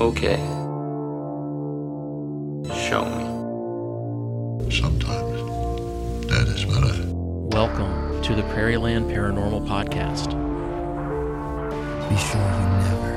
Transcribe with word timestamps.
Okay. 0.00 0.38
Show 2.88 3.04
me. 3.04 4.70
Sometimes 4.70 6.26
that 6.26 6.48
is 6.48 6.64
better. 6.64 7.04
Welcome 7.12 8.22
to 8.22 8.34
the 8.34 8.40
Prairieland 8.44 9.12
Paranormal 9.12 9.66
Podcast. 9.68 10.30
Be 12.08 12.16
sure 12.16 12.40
you 12.40 12.66
never, 12.88 13.12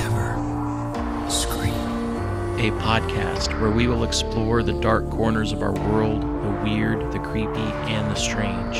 ever 0.00 1.30
scream. 1.30 1.74
A 2.58 2.70
podcast 2.80 3.60
where 3.60 3.70
we 3.70 3.86
will 3.86 4.04
explore 4.04 4.62
the 4.62 4.80
dark 4.80 5.10
corners 5.10 5.52
of 5.52 5.60
our 5.60 5.72
world, 5.72 6.22
the 6.22 6.64
weird, 6.64 7.12
the 7.12 7.18
creepy, 7.18 7.68
and 7.92 8.10
the 8.10 8.14
strange. 8.14 8.76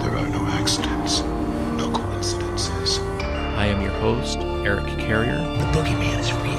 There 0.00 0.16
are 0.16 0.28
no 0.30 0.46
accidents, 0.46 1.20
no 1.76 1.92
coincidences. 1.92 3.00
I 3.20 3.66
am 3.66 3.82
your 3.82 3.92
host, 4.00 4.38
Eric 4.64 4.86
Carrier. 4.98 5.38
The 5.38 5.78
boogeyman 5.78 6.18
is 6.18 6.32
real. 6.32 6.52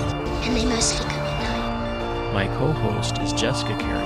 And 0.43 0.55
they 0.55 0.65
mostly 0.65 1.05
come 1.09 1.19
at 1.19 1.43
night. 1.43 2.33
My 2.33 2.47
co 2.57 2.71
host 2.71 3.17
is 3.19 3.33
Jessica 3.33 3.77
Carrier. 3.77 4.03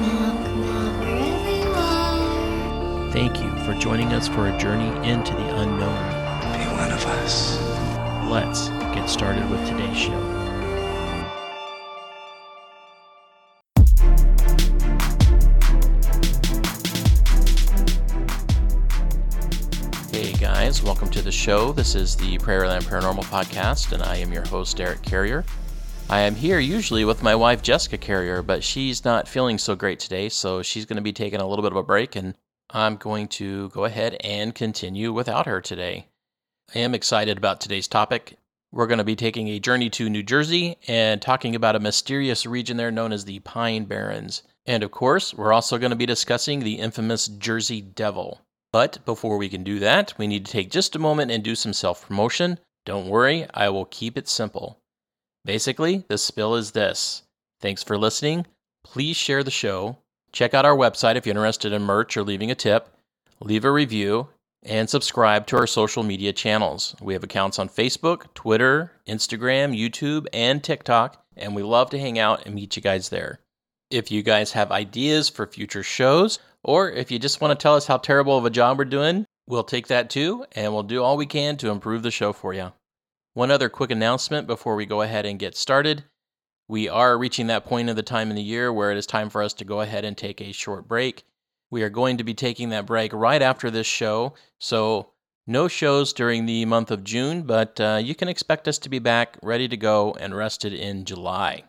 Now 0.00 0.42
come 0.44 0.62
out 0.64 1.00
wherever 1.00 1.50
you 1.50 1.72
are. 1.74 3.10
Thank 3.12 3.40
you 3.40 3.50
for 3.64 3.74
joining 3.74 4.12
us 4.12 4.28
for 4.28 4.48
a 4.48 4.58
journey 4.58 4.88
into 5.08 5.32
the 5.34 5.56
unknown. 5.56 6.10
Be 6.52 6.66
one 6.80 6.92
of 6.92 7.04
us. 7.06 7.60
Let's 8.30 8.68
get 8.94 9.08
started 9.08 9.48
with 9.50 9.66
today's 9.68 9.96
show. 9.96 10.39
Show. 21.40 21.72
This 21.72 21.94
is 21.94 22.16
the 22.16 22.36
Prairieland 22.36 22.82
Paranormal 22.82 23.24
Podcast, 23.24 23.92
and 23.92 24.02
I 24.02 24.16
am 24.16 24.30
your 24.30 24.46
host, 24.46 24.78
Eric 24.78 25.00
Carrier. 25.00 25.42
I 26.10 26.20
am 26.20 26.34
here 26.34 26.58
usually 26.58 27.06
with 27.06 27.22
my 27.22 27.34
wife, 27.34 27.62
Jessica 27.62 27.96
Carrier, 27.96 28.42
but 28.42 28.62
she's 28.62 29.06
not 29.06 29.26
feeling 29.26 29.56
so 29.56 29.74
great 29.74 29.98
today, 29.98 30.28
so 30.28 30.60
she's 30.60 30.84
going 30.84 30.98
to 30.98 31.02
be 31.02 31.14
taking 31.14 31.40
a 31.40 31.48
little 31.48 31.62
bit 31.62 31.72
of 31.72 31.78
a 31.78 31.82
break, 31.82 32.14
and 32.14 32.34
I'm 32.68 32.96
going 32.96 33.26
to 33.28 33.70
go 33.70 33.86
ahead 33.86 34.18
and 34.20 34.54
continue 34.54 35.14
without 35.14 35.46
her 35.46 35.62
today. 35.62 36.08
I 36.74 36.80
am 36.80 36.94
excited 36.94 37.38
about 37.38 37.62
today's 37.62 37.88
topic. 37.88 38.36
We're 38.70 38.86
going 38.86 38.98
to 38.98 39.04
be 39.04 39.16
taking 39.16 39.48
a 39.48 39.60
journey 39.60 39.88
to 39.88 40.10
New 40.10 40.22
Jersey 40.22 40.76
and 40.86 41.22
talking 41.22 41.54
about 41.54 41.74
a 41.74 41.80
mysterious 41.80 42.44
region 42.44 42.76
there 42.76 42.90
known 42.90 43.14
as 43.14 43.24
the 43.24 43.38
Pine 43.38 43.86
Barrens. 43.86 44.42
And 44.66 44.82
of 44.82 44.90
course, 44.90 45.32
we're 45.32 45.54
also 45.54 45.78
going 45.78 45.88
to 45.88 45.96
be 45.96 46.04
discussing 46.04 46.60
the 46.60 46.74
infamous 46.74 47.28
Jersey 47.28 47.80
Devil. 47.80 48.42
But 48.72 49.04
before 49.04 49.36
we 49.36 49.48
can 49.48 49.64
do 49.64 49.78
that, 49.80 50.14
we 50.16 50.26
need 50.26 50.46
to 50.46 50.52
take 50.52 50.70
just 50.70 50.94
a 50.94 51.00
moment 51.00 51.30
and 51.30 51.42
do 51.42 51.54
some 51.54 51.72
self 51.72 52.06
promotion. 52.06 52.58
Don't 52.84 53.08
worry, 53.08 53.46
I 53.52 53.68
will 53.68 53.84
keep 53.84 54.16
it 54.16 54.28
simple. 54.28 54.78
Basically, 55.44 56.04
the 56.08 56.18
spill 56.18 56.54
is 56.54 56.72
this. 56.72 57.22
Thanks 57.60 57.82
for 57.82 57.98
listening. 57.98 58.46
Please 58.84 59.16
share 59.16 59.42
the 59.42 59.50
show. 59.50 59.98
Check 60.32 60.54
out 60.54 60.64
our 60.64 60.76
website 60.76 61.16
if 61.16 61.26
you're 61.26 61.34
interested 61.34 61.72
in 61.72 61.82
merch 61.82 62.16
or 62.16 62.22
leaving 62.22 62.50
a 62.50 62.54
tip. 62.54 62.88
Leave 63.40 63.64
a 63.64 63.72
review 63.72 64.28
and 64.62 64.88
subscribe 64.88 65.46
to 65.46 65.56
our 65.56 65.66
social 65.66 66.02
media 66.02 66.32
channels. 66.32 66.94
We 67.00 67.14
have 67.14 67.24
accounts 67.24 67.58
on 67.58 67.68
Facebook, 67.68 68.32
Twitter, 68.34 68.92
Instagram, 69.08 69.76
YouTube, 69.76 70.26
and 70.32 70.62
TikTok, 70.62 71.24
and 71.36 71.54
we 71.54 71.62
love 71.62 71.90
to 71.90 71.98
hang 71.98 72.18
out 72.18 72.44
and 72.46 72.54
meet 72.54 72.76
you 72.76 72.82
guys 72.82 73.08
there. 73.08 73.40
If 73.90 74.12
you 74.12 74.22
guys 74.22 74.52
have 74.52 74.70
ideas 74.70 75.28
for 75.28 75.46
future 75.46 75.82
shows, 75.82 76.38
or 76.62 76.90
if 76.90 77.10
you 77.10 77.18
just 77.18 77.40
want 77.40 77.58
to 77.58 77.60
tell 77.60 77.74
us 77.74 77.88
how 77.88 77.96
terrible 77.96 78.38
of 78.38 78.44
a 78.44 78.50
job 78.50 78.78
we're 78.78 78.84
doing, 78.84 79.26
we'll 79.48 79.64
take 79.64 79.88
that 79.88 80.10
too, 80.10 80.44
and 80.52 80.72
we'll 80.72 80.84
do 80.84 81.02
all 81.02 81.16
we 81.16 81.26
can 81.26 81.56
to 81.56 81.70
improve 81.70 82.04
the 82.04 82.10
show 82.12 82.32
for 82.32 82.54
you. 82.54 82.72
One 83.34 83.50
other 83.50 83.68
quick 83.68 83.90
announcement 83.90 84.46
before 84.46 84.76
we 84.76 84.86
go 84.86 85.02
ahead 85.02 85.26
and 85.26 85.40
get 85.40 85.56
started. 85.56 86.04
We 86.68 86.88
are 86.88 87.18
reaching 87.18 87.48
that 87.48 87.64
point 87.64 87.88
of 87.88 87.96
the 87.96 88.02
time 88.04 88.30
in 88.30 88.36
the 88.36 88.42
year 88.42 88.72
where 88.72 88.92
it 88.92 88.98
is 88.98 89.06
time 89.06 89.28
for 89.28 89.42
us 89.42 89.54
to 89.54 89.64
go 89.64 89.80
ahead 89.80 90.04
and 90.04 90.16
take 90.16 90.40
a 90.40 90.52
short 90.52 90.86
break. 90.86 91.24
We 91.68 91.82
are 91.82 91.90
going 91.90 92.16
to 92.18 92.24
be 92.24 92.34
taking 92.34 92.68
that 92.68 92.86
break 92.86 93.12
right 93.12 93.42
after 93.42 93.72
this 93.72 93.88
show, 93.88 94.34
so 94.60 95.10
no 95.48 95.66
shows 95.66 96.12
during 96.12 96.46
the 96.46 96.64
month 96.64 96.92
of 96.92 97.02
June, 97.02 97.42
but 97.42 97.80
uh, 97.80 98.00
you 98.00 98.14
can 98.14 98.28
expect 98.28 98.68
us 98.68 98.78
to 98.78 98.88
be 98.88 99.00
back 99.00 99.36
ready 99.42 99.66
to 99.66 99.76
go 99.76 100.12
and 100.20 100.36
rested 100.36 100.72
in 100.72 101.04
July. 101.04 101.64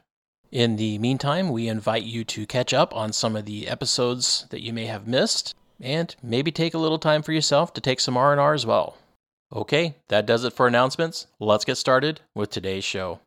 In 0.51 0.75
the 0.75 0.97
meantime, 0.97 1.49
we 1.49 1.69
invite 1.69 2.03
you 2.03 2.25
to 2.25 2.45
catch 2.45 2.73
up 2.73 2.93
on 2.93 3.13
some 3.13 3.37
of 3.37 3.45
the 3.45 3.69
episodes 3.69 4.47
that 4.49 4.59
you 4.59 4.73
may 4.73 4.85
have 4.85 5.07
missed 5.07 5.55
and 5.79 6.13
maybe 6.21 6.51
take 6.51 6.73
a 6.73 6.77
little 6.77 6.99
time 6.99 7.23
for 7.23 7.31
yourself 7.31 7.73
to 7.73 7.79
take 7.79 8.01
some 8.01 8.17
R&R 8.17 8.53
as 8.53 8.65
well. 8.65 8.97
Okay, 9.55 9.95
that 10.09 10.25
does 10.25 10.43
it 10.43 10.51
for 10.51 10.67
announcements. 10.67 11.27
Let's 11.39 11.63
get 11.63 11.77
started 11.77 12.19
with 12.35 12.49
today's 12.49 12.83
show. 12.83 13.21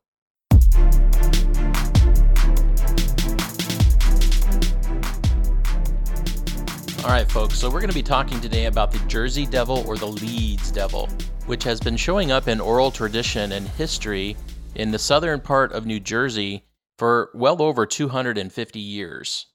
All 7.03 7.11
right, 7.11 7.31
folks, 7.31 7.59
so 7.59 7.71
we're 7.71 7.81
going 7.81 7.89
to 7.89 7.95
be 7.95 8.03
talking 8.03 8.39
today 8.43 8.67
about 8.67 8.93
the 8.93 8.99
Jersey 9.09 9.47
Devil 9.47 9.83
or 9.89 9.97
the 9.97 10.05
Leeds 10.05 10.71
Devil, 10.71 11.09
which 11.47 11.65
has 11.65 11.81
been 11.81 11.97
showing 11.97 12.31
up 12.31 12.49
in 12.49 12.61
oral 12.61 12.91
tradition 12.91 13.53
and 13.53 13.67
history 13.67 14.37
in 14.75 14.91
the 14.91 14.99
southern 14.99 15.41
part 15.41 15.73
of 15.73 15.87
New 15.87 16.01
Jersey 16.01 16.62
for 16.99 17.31
well 17.34 17.60
over 17.60 17.87
250 17.87 18.78
years. 18.78 19.47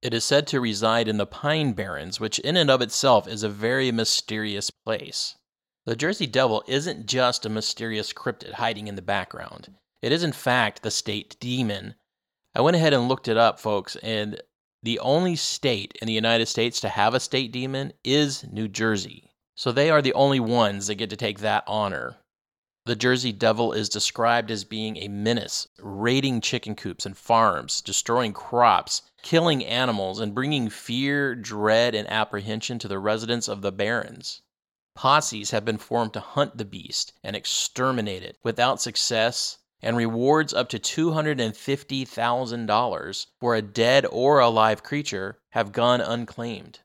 It 0.00 0.14
is 0.14 0.24
said 0.24 0.46
to 0.48 0.60
reside 0.60 1.08
in 1.08 1.16
the 1.16 1.26
Pine 1.26 1.72
Barrens, 1.72 2.20
which 2.20 2.38
in 2.38 2.56
and 2.56 2.70
of 2.70 2.80
itself 2.80 3.26
is 3.26 3.42
a 3.42 3.48
very 3.48 3.90
mysterious 3.90 4.70
place. 4.70 5.36
The 5.86 5.96
Jersey 5.96 6.26
Devil 6.26 6.62
isn't 6.68 7.06
just 7.06 7.44
a 7.44 7.48
mysterious 7.48 8.12
cryptid 8.12 8.52
hiding 8.52 8.86
in 8.86 8.94
the 8.94 9.02
background. 9.02 9.74
It 10.02 10.12
is, 10.12 10.22
in 10.22 10.32
fact, 10.32 10.82
the 10.82 10.90
state 10.90 11.36
demon. 11.40 11.94
I 12.54 12.60
went 12.60 12.76
ahead 12.76 12.92
and 12.92 13.08
looked 13.08 13.26
it 13.26 13.36
up, 13.36 13.58
folks, 13.58 13.96
and 13.96 14.40
the 14.82 15.00
only 15.00 15.34
state 15.34 15.96
in 16.00 16.06
the 16.06 16.12
United 16.12 16.46
States 16.46 16.80
to 16.80 16.88
have 16.88 17.14
a 17.14 17.20
state 17.20 17.50
demon 17.50 17.92
is 18.04 18.44
New 18.44 18.68
Jersey. 18.68 19.32
So 19.56 19.72
they 19.72 19.90
are 19.90 20.00
the 20.00 20.12
only 20.12 20.38
ones 20.38 20.86
that 20.86 20.94
get 20.94 21.10
to 21.10 21.16
take 21.16 21.40
that 21.40 21.64
honor. 21.66 22.18
The 22.88 22.96
Jersey 22.96 23.32
Devil 23.32 23.74
is 23.74 23.90
described 23.90 24.50
as 24.50 24.64
being 24.64 24.96
a 24.96 25.08
menace, 25.08 25.68
raiding 25.78 26.40
chicken 26.40 26.74
coops 26.74 27.04
and 27.04 27.14
farms, 27.14 27.82
destroying 27.82 28.32
crops, 28.32 29.02
killing 29.20 29.62
animals, 29.62 30.20
and 30.20 30.34
bringing 30.34 30.70
fear, 30.70 31.34
dread, 31.34 31.94
and 31.94 32.10
apprehension 32.10 32.78
to 32.78 32.88
the 32.88 32.98
residents 32.98 33.46
of 33.46 33.60
the 33.60 33.72
barrens. 33.72 34.40
Posses 34.94 35.50
have 35.50 35.66
been 35.66 35.76
formed 35.76 36.14
to 36.14 36.20
hunt 36.20 36.56
the 36.56 36.64
beast 36.64 37.12
and 37.22 37.36
exterminate 37.36 38.22
it 38.22 38.38
without 38.42 38.80
success, 38.80 39.58
and 39.82 39.98
rewards 39.98 40.54
up 40.54 40.70
to 40.70 40.78
$250,000 40.78 43.26
for 43.38 43.54
a 43.54 43.60
dead 43.60 44.06
or 44.06 44.40
alive 44.40 44.82
creature 44.82 45.38
have 45.50 45.72
gone 45.72 46.00
unclaimed. 46.00 46.80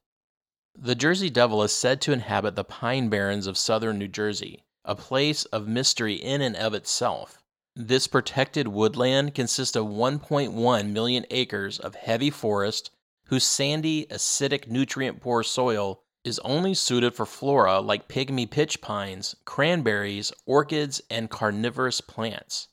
The 0.77 0.95
Jersey 0.95 1.29
Devil 1.29 1.63
is 1.63 1.71
said 1.71 2.01
to 2.01 2.11
inhabit 2.11 2.55
the 2.55 2.65
pine 2.65 3.07
barrens 3.07 3.47
of 3.47 3.57
southern 3.57 3.99
New 3.99 4.09
Jersey, 4.09 4.65
a 4.85 4.95
place 4.95 5.45
of 5.45 5.67
mystery 5.67 6.15
in 6.15 6.41
and 6.41 6.55
of 6.55 6.73
itself. 6.73 7.41
This 7.75 8.07
protected 8.07 8.67
woodland 8.67 9.33
consists 9.33 9.75
of 9.75 9.85
1.1 9.85 10.89
million 10.89 11.25
acres 11.31 11.79
of 11.79 11.95
heavy 11.95 12.29
forest 12.29 12.91
whose 13.27 13.45
sandy, 13.45 14.05
acidic, 14.07 14.67
nutrient 14.67 15.21
poor 15.21 15.43
soil 15.43 16.03
is 16.23 16.39
only 16.39 16.73
suited 16.73 17.15
for 17.15 17.25
flora 17.25 17.79
like 17.79 18.07
pygmy 18.07 18.49
pitch 18.49 18.79
pines, 18.81 19.35
cranberries, 19.45 20.31
orchids, 20.45 21.01
and 21.09 21.29
carnivorous 21.29 21.99
plants. 21.99 22.67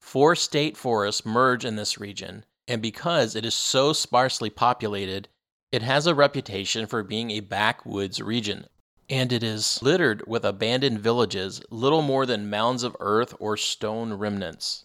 Four 0.00 0.34
state 0.34 0.76
forests 0.76 1.26
merge 1.26 1.64
in 1.64 1.76
this 1.76 1.98
region, 1.98 2.44
and 2.66 2.80
because 2.80 3.36
it 3.36 3.44
is 3.44 3.54
so 3.54 3.92
sparsely 3.92 4.50
populated, 4.50 5.28
it 5.70 5.82
has 5.82 6.06
a 6.06 6.14
reputation 6.14 6.86
for 6.86 7.02
being 7.02 7.30
a 7.30 7.40
backwoods 7.40 8.20
region, 8.20 8.66
and 9.10 9.32
it 9.32 9.42
is 9.42 9.82
littered 9.82 10.22
with 10.26 10.44
abandoned 10.44 11.00
villages, 11.00 11.62
little 11.70 12.02
more 12.02 12.26
than 12.26 12.50
mounds 12.50 12.82
of 12.82 12.96
earth 13.00 13.34
or 13.38 13.56
stone 13.56 14.12
remnants. 14.12 14.84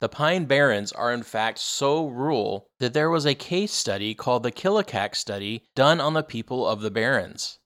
The 0.00 0.08
Pine 0.08 0.46
Barrens 0.46 0.92
are 0.92 1.12
in 1.12 1.22
fact 1.22 1.58
so 1.58 2.06
rural 2.06 2.66
that 2.78 2.94
there 2.94 3.10
was 3.10 3.26
a 3.26 3.34
case 3.34 3.72
study 3.72 4.14
called 4.14 4.42
the 4.42 4.50
Kallikak 4.50 5.14
Study 5.14 5.68
done 5.74 6.00
on 6.00 6.14
the 6.14 6.22
people 6.22 6.66
of 6.66 6.80
the 6.80 6.90
Barrens. 6.90 7.58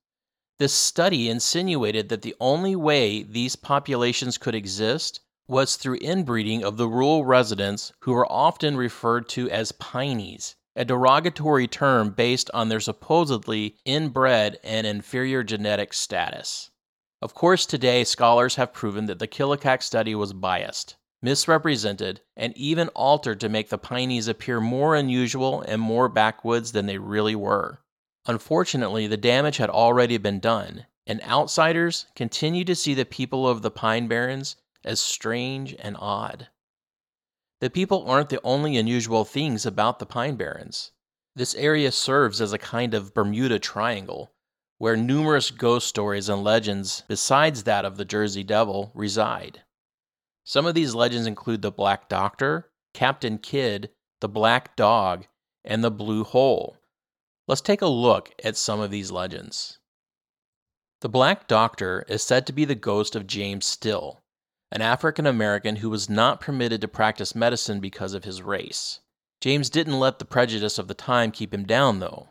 This 0.58 0.74
study 0.74 1.28
insinuated 1.28 2.08
that 2.08 2.22
the 2.22 2.34
only 2.40 2.74
way 2.74 3.22
these 3.22 3.56
populations 3.56 4.36
could 4.36 4.54
exist 4.54 5.20
was 5.46 5.76
through 5.76 5.98
inbreeding 5.98 6.64
of 6.64 6.76
the 6.76 6.88
rural 6.88 7.24
residents 7.24 7.92
who 8.00 8.14
are 8.14 8.30
often 8.30 8.76
referred 8.76 9.28
to 9.28 9.48
as 9.50 9.72
Pineys, 9.72 10.56
a 10.76 10.84
derogatory 10.84 11.66
term 11.66 12.10
based 12.10 12.50
on 12.52 12.68
their 12.68 12.80
supposedly 12.80 13.76
inbred 13.84 14.58
and 14.64 14.86
inferior 14.86 15.42
genetic 15.42 15.92
status. 15.92 16.70
Of 17.22 17.34
course, 17.34 17.64
today 17.64 18.04
scholars 18.04 18.56
have 18.56 18.72
proven 18.72 19.06
that 19.06 19.18
the 19.18 19.28
Kallikak 19.28 19.82
study 19.82 20.14
was 20.14 20.32
biased, 20.32 20.96
misrepresented, 21.22 22.20
and 22.36 22.56
even 22.56 22.88
altered 22.88 23.40
to 23.40 23.48
make 23.48 23.70
the 23.70 23.78
Pineys 23.78 24.28
appear 24.28 24.60
more 24.60 24.94
unusual 24.94 25.62
and 25.62 25.80
more 25.80 26.08
backwoods 26.08 26.72
than 26.72 26.86
they 26.86 26.98
really 26.98 27.34
were. 27.34 27.80
Unfortunately, 28.26 29.06
the 29.06 29.16
damage 29.16 29.58
had 29.58 29.70
already 29.70 30.18
been 30.18 30.40
done, 30.40 30.86
and 31.06 31.22
outsiders 31.22 32.06
continue 32.14 32.64
to 32.64 32.74
see 32.74 32.94
the 32.94 33.04
people 33.04 33.48
of 33.48 33.62
the 33.62 33.70
Pine 33.70 34.08
Barrens 34.08 34.56
as 34.84 35.00
strange 35.00 35.74
and 35.78 35.96
odd. 35.98 36.48
The 37.64 37.70
people 37.70 38.06
aren't 38.06 38.28
the 38.28 38.42
only 38.44 38.76
unusual 38.76 39.24
things 39.24 39.64
about 39.64 39.98
the 39.98 40.04
Pine 40.04 40.36
Barrens. 40.36 40.92
This 41.34 41.54
area 41.54 41.92
serves 41.92 42.42
as 42.42 42.52
a 42.52 42.58
kind 42.58 42.92
of 42.92 43.14
Bermuda 43.14 43.58
Triangle, 43.58 44.34
where 44.76 44.98
numerous 44.98 45.50
ghost 45.50 45.86
stories 45.86 46.28
and 46.28 46.44
legends, 46.44 47.04
besides 47.08 47.64
that 47.64 47.86
of 47.86 47.96
the 47.96 48.04
Jersey 48.04 48.42
Devil, 48.44 48.92
reside. 48.94 49.62
Some 50.44 50.66
of 50.66 50.74
these 50.74 50.94
legends 50.94 51.26
include 51.26 51.62
the 51.62 51.70
Black 51.70 52.06
Doctor, 52.06 52.70
Captain 52.92 53.38
Kidd, 53.38 53.88
the 54.20 54.28
Black 54.28 54.76
Dog, 54.76 55.26
and 55.64 55.82
the 55.82 55.90
Blue 55.90 56.22
Hole. 56.22 56.76
Let's 57.48 57.62
take 57.62 57.80
a 57.80 57.86
look 57.86 58.34
at 58.44 58.58
some 58.58 58.80
of 58.80 58.90
these 58.90 59.10
legends. 59.10 59.78
The 61.00 61.08
Black 61.08 61.48
Doctor 61.48 62.04
is 62.08 62.22
said 62.22 62.46
to 62.46 62.52
be 62.52 62.66
the 62.66 62.74
ghost 62.74 63.16
of 63.16 63.26
James 63.26 63.64
Still, 63.64 64.22
an 64.74 64.82
African 64.82 65.24
American 65.24 65.76
who 65.76 65.88
was 65.88 66.10
not 66.10 66.40
permitted 66.40 66.80
to 66.80 66.88
practice 66.88 67.36
medicine 67.36 67.78
because 67.78 68.12
of 68.12 68.24
his 68.24 68.42
race. 68.42 68.98
James 69.40 69.70
didn't 69.70 70.00
let 70.00 70.18
the 70.18 70.24
prejudice 70.24 70.80
of 70.80 70.88
the 70.88 70.94
time 70.94 71.30
keep 71.30 71.54
him 71.54 71.62
down, 71.62 72.00
though. 72.00 72.30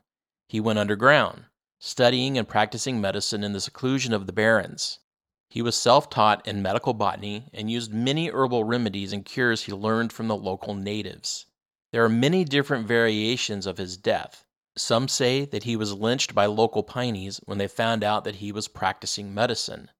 He 0.49 0.59
went 0.59 0.77
underground, 0.77 1.45
studying 1.79 2.37
and 2.37 2.45
practicing 2.45 2.99
medicine 2.99 3.45
in 3.45 3.53
the 3.53 3.61
seclusion 3.61 4.11
of 4.11 4.27
the 4.27 4.33
barrens. 4.33 4.99
He 5.47 5.61
was 5.61 5.77
self 5.77 6.09
taught 6.09 6.45
in 6.45 6.61
medical 6.61 6.93
botany 6.93 7.47
and 7.53 7.71
used 7.71 7.93
many 7.93 8.29
herbal 8.29 8.65
remedies 8.65 9.13
and 9.13 9.23
cures 9.23 9.63
he 9.63 9.71
learned 9.71 10.11
from 10.11 10.27
the 10.27 10.35
local 10.35 10.75
natives. 10.75 11.45
There 11.93 12.03
are 12.03 12.09
many 12.09 12.43
different 12.43 12.87
variations 12.87 13.65
of 13.65 13.77
his 13.77 13.95
death. 13.95 14.43
Some 14.75 15.07
say 15.07 15.45
that 15.45 15.63
he 15.63 15.77
was 15.77 15.93
lynched 15.93 16.35
by 16.35 16.47
local 16.47 16.83
Pineys 16.83 17.39
when 17.45 17.57
they 17.57 17.67
found 17.69 18.03
out 18.03 18.25
that 18.25 18.35
he 18.35 18.51
was 18.51 18.67
practicing 18.67 19.33
medicine. 19.33 19.91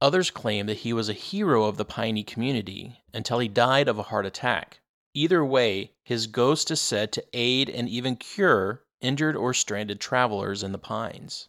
Others 0.00 0.30
claim 0.30 0.66
that 0.66 0.78
he 0.78 0.92
was 0.92 1.08
a 1.08 1.14
hero 1.14 1.64
of 1.64 1.76
the 1.76 1.84
Piney 1.84 2.22
community 2.22 3.02
until 3.12 3.38
he 3.38 3.48
died 3.48 3.86
of 3.86 3.98
a 3.98 4.04
heart 4.04 4.24
attack. 4.24 4.80
Either 5.12 5.44
way, 5.44 5.92
his 6.04 6.26
ghost 6.26 6.70
is 6.70 6.80
said 6.80 7.12
to 7.12 7.24
aid 7.32 7.68
and 7.68 7.88
even 7.88 8.16
cure 8.16 8.84
injured 9.00 9.36
or 9.36 9.52
stranded 9.52 10.00
travelers 10.00 10.62
in 10.62 10.72
the 10.72 10.78
pines. 10.78 11.48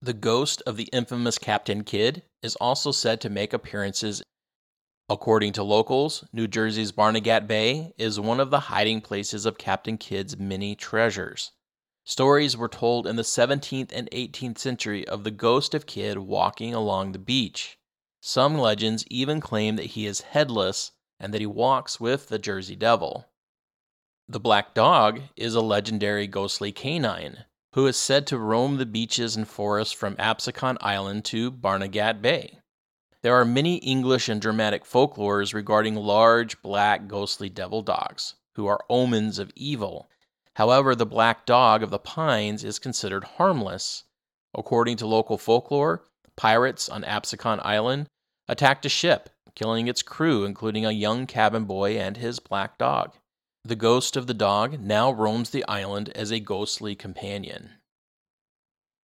The 0.00 0.12
ghost 0.12 0.62
of 0.66 0.76
the 0.76 0.88
infamous 0.92 1.38
Captain 1.38 1.84
Kidd 1.84 2.24
is 2.42 2.56
also 2.56 2.90
said 2.90 3.20
to 3.20 3.30
make 3.30 3.52
appearances. 3.52 4.22
According 5.08 5.52
to 5.52 5.62
locals, 5.62 6.24
New 6.32 6.48
Jersey's 6.48 6.90
Barnegat 6.90 7.46
Bay 7.46 7.92
is 7.98 8.18
one 8.18 8.40
of 8.40 8.50
the 8.50 8.60
hiding 8.60 9.00
places 9.00 9.46
of 9.46 9.58
Captain 9.58 9.98
Kidd's 9.98 10.36
many 10.36 10.74
treasures. 10.74 11.52
Stories 12.04 12.56
were 12.56 12.68
told 12.68 13.06
in 13.06 13.16
the 13.16 13.22
17th 13.22 13.92
and 13.92 14.10
18th 14.10 14.58
century 14.58 15.06
of 15.06 15.22
the 15.22 15.30
ghost 15.30 15.72
of 15.72 15.86
Kidd 15.86 16.18
walking 16.18 16.74
along 16.74 17.12
the 17.12 17.18
beach. 17.18 17.78
Some 18.20 18.58
legends 18.58 19.04
even 19.08 19.40
claim 19.40 19.76
that 19.76 19.86
he 19.86 20.06
is 20.06 20.20
headless 20.22 20.92
and 21.20 21.32
that 21.32 21.40
he 21.40 21.46
walks 21.46 22.00
with 22.00 22.28
the 22.28 22.38
Jersey 22.38 22.76
Devil. 22.76 23.28
The 24.28 24.40
Black 24.40 24.74
Dog 24.74 25.22
is 25.36 25.54
a 25.54 25.60
legendary 25.60 26.26
ghostly 26.26 26.72
canine 26.72 27.44
who 27.74 27.86
is 27.86 27.96
said 27.96 28.26
to 28.26 28.38
roam 28.38 28.76
the 28.76 28.86
beaches 28.86 29.36
and 29.36 29.48
forests 29.48 29.94
from 29.94 30.16
Absecon 30.16 30.76
Island 30.80 31.24
to 31.26 31.50
Barnegat 31.50 32.20
Bay. 32.20 32.58
There 33.22 33.34
are 33.34 33.44
many 33.44 33.76
English 33.76 34.28
and 34.28 34.40
dramatic 34.40 34.84
folklores 34.84 35.54
regarding 35.54 35.94
large, 35.94 36.60
black, 36.60 37.06
ghostly 37.06 37.48
devil 37.48 37.82
dogs, 37.82 38.34
who 38.54 38.66
are 38.66 38.84
omens 38.90 39.38
of 39.38 39.52
evil. 39.54 40.10
However, 40.56 40.94
the 40.94 41.06
black 41.06 41.46
dog 41.46 41.82
of 41.82 41.90
the 41.90 41.98
pines 41.98 42.62
is 42.64 42.78
considered 42.78 43.24
harmless. 43.24 44.04
According 44.54 44.98
to 44.98 45.06
local 45.06 45.38
folklore, 45.38 46.04
pirates 46.36 46.88
on 46.88 47.04
Absecon 47.04 47.60
Island 47.64 48.08
attacked 48.48 48.84
a 48.84 48.90
ship 48.90 49.30
killing 49.54 49.88
its 49.88 50.02
crew, 50.02 50.44
including 50.44 50.86
a 50.86 50.92
young 50.92 51.26
cabin 51.26 51.64
boy 51.64 51.98
and 51.98 52.16
his 52.16 52.38
black 52.38 52.78
dog. 52.78 53.12
The 53.64 53.76
ghost 53.76 54.16
of 54.16 54.26
the 54.26 54.34
dog 54.34 54.80
now 54.80 55.10
roams 55.10 55.50
the 55.50 55.66
island 55.68 56.08
as 56.10 56.30
a 56.30 56.40
ghostly 56.40 56.94
companion. 56.94 57.74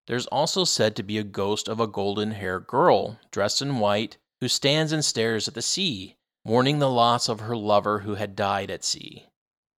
There's 0.07 0.27
also 0.27 0.63
said 0.63 0.95
to 0.95 1.03
be 1.03 1.17
a 1.17 1.23
ghost 1.23 1.67
of 1.67 1.79
a 1.79 1.87
golden 1.87 2.31
haired 2.31 2.67
girl, 2.67 3.19
dressed 3.31 3.61
in 3.61 3.79
white, 3.79 4.17
who 4.41 4.47
stands 4.47 4.91
and 4.91 5.05
stares 5.05 5.47
at 5.47 5.53
the 5.53 5.61
sea, 5.61 6.15
mourning 6.43 6.79
the 6.79 6.89
loss 6.89 7.29
of 7.29 7.41
her 7.41 7.55
lover 7.55 7.99
who 7.99 8.15
had 8.15 8.35
died 8.35 8.71
at 8.71 8.83
sea. 8.83 9.27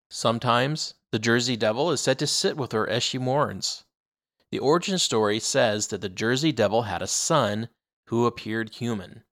Sometimes 0.10 0.94
the 1.12 1.20
Jersey 1.20 1.58
Devil 1.58 1.92
is 1.92 2.00
said 2.00 2.18
to 2.20 2.28
sit 2.28 2.56
with 2.56 2.72
her 2.72 2.88
as 2.90 3.04
she 3.04 3.18
mourns. 3.18 3.84
The 4.50 4.60
origin 4.60 4.98
story 4.98 5.40
says 5.40 5.88
that 5.88 6.02
the 6.02 6.10
Jersey 6.10 6.52
Devil 6.52 6.84
had 6.84 7.02
a 7.02 7.08
son 7.08 7.70
who 8.08 8.26
appeared 8.26 8.76
human. 8.76 9.24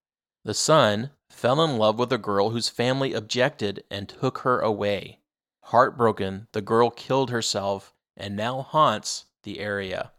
The 0.43 0.53
son 0.53 1.11
fell 1.29 1.61
in 1.63 1.77
love 1.77 1.97
with 1.97 2.11
a 2.11 2.17
girl 2.17 2.49
whose 2.49 2.69
family 2.69 3.13
objected 3.13 3.83
and 3.89 4.09
took 4.09 4.39
her 4.39 4.59
away. 4.59 5.19
Heartbroken, 5.63 6.47
the 6.51 6.61
girl 6.61 6.89
killed 6.89 7.29
herself 7.29 7.93
and 8.17 8.35
now 8.35 8.61
haunts 8.61 9.25
the 9.43 9.59
area. 9.59 10.11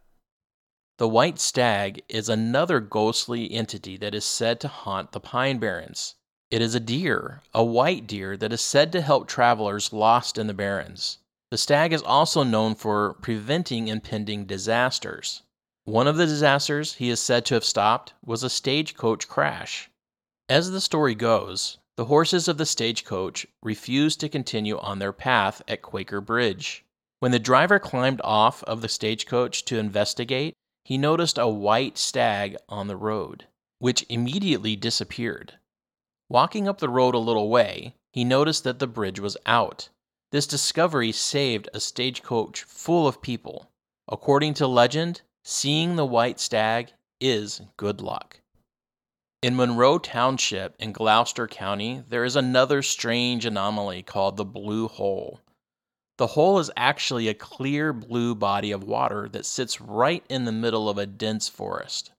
The 0.99 1.09
white 1.09 1.39
stag 1.39 2.03
is 2.09 2.29
another 2.29 2.81
ghostly 2.81 3.51
entity 3.53 3.97
that 3.99 4.15
is 4.15 4.25
said 4.25 4.61
to 4.61 4.69
haunt 4.69 5.13
the 5.13 5.21
Pine 5.21 5.59
Barrens. 5.59 6.15
It 6.51 6.61
is 6.61 6.75
a 6.75 6.81
deer, 6.81 7.43
a 7.55 7.65
white 7.65 8.07
deer 8.07 8.37
that 8.37 8.53
is 8.53 8.61
said 8.61 8.93
to 8.93 9.01
help 9.01 9.29
travelers 9.29 9.93
lost 9.93 10.37
in 10.37 10.47
the 10.47 10.55
barrens. 10.55 11.19
The 11.51 11.59
stag 11.59 11.93
is 11.93 12.03
also 12.03 12.45
known 12.45 12.77
for 12.77 13.15
preventing 13.15 13.89
impending 13.89 14.47
disasters. 14.47 15.43
One 15.85 16.07
of 16.07 16.17
the 16.17 16.27
disasters 16.27 16.95
he 16.95 17.11
is 17.11 17.21
said 17.21 17.45
to 17.47 17.55
have 17.55 17.65
stopped 17.65 18.15
was 18.25 18.45
a 18.45 18.51
stagecoach 18.51 19.27
crash. 19.27 19.91
As 20.49 20.71
the 20.71 20.81
story 20.81 21.17
goes, 21.17 21.79
the 21.97 22.05
horses 22.05 22.47
of 22.47 22.57
the 22.57 22.67
stagecoach 22.67 23.47
refused 23.63 24.21
to 24.21 24.29
continue 24.29 24.79
on 24.79 25.01
their 25.01 25.13
path 25.13 25.61
at 25.67 25.83
Quaker 25.83 26.21
Bridge. 26.21 26.85
When 27.19 27.33
the 27.33 27.39
driver 27.39 27.79
climbed 27.79 28.21
off 28.23 28.63
of 28.65 28.81
the 28.81 28.89
stagecoach 28.89 29.65
to 29.67 29.79
investigate, 29.79 30.55
he 30.85 30.99
noticed 30.99 31.37
a 31.37 31.49
white 31.49 31.99
stag 31.99 32.57
on 32.69 32.87
the 32.87 32.97
road, 32.97 33.47
which 33.81 34.07
immediately 34.09 34.77
disappeared. 34.77 35.55
Walking 36.29 36.69
up 36.69 36.79
the 36.79 36.89
road 36.89 37.15
a 37.15 37.19
little 37.19 37.49
way, 37.49 37.97
he 38.13 38.25
noticed 38.25 38.63
that 38.65 38.79
the 38.79 38.87
bridge 38.87 39.19
was 39.19 39.37
out. 39.47 39.89
This 40.33 40.47
discovery 40.47 41.11
saved 41.11 41.69
a 41.75 41.81
stagecoach 41.81 42.63
full 42.63 43.09
of 43.09 43.21
people. 43.21 43.71
According 44.07 44.55
to 44.55 44.67
legend, 44.69 45.23
seeing 45.45 45.97
the 45.97 46.07
white 46.07 46.39
stag 46.39 46.93
is 47.21 47.63
good 47.77 48.01
luck. 48.01 48.41
In 49.43 49.57
Monroe 49.57 49.99
Township 49.99 50.77
in 50.79 50.93
Gloucester 50.93 51.49
County, 51.49 52.05
there 52.09 52.25
is 52.25 52.37
another 52.37 52.81
strange 52.83 53.45
anomaly 53.45 54.03
called 54.03 54.37
the 54.37 54.45
Blue 54.45 54.87
Hole. 54.87 55.41
The 56.19 56.29
hole 56.29 56.59
is 56.59 56.71
actually 56.77 57.27
a 57.27 57.35
clear 57.35 57.93
blue 57.93 58.35
body 58.35 58.71
of 58.71 58.85
water 58.85 59.29
that 59.31 59.47
sits 59.47 59.81
right 59.81 60.23
in 60.29 60.45
the 60.45 60.53
middle 60.53 60.89
of 60.89 60.99
a 60.99 61.07
dense 61.07 61.49
forest. 61.49 62.13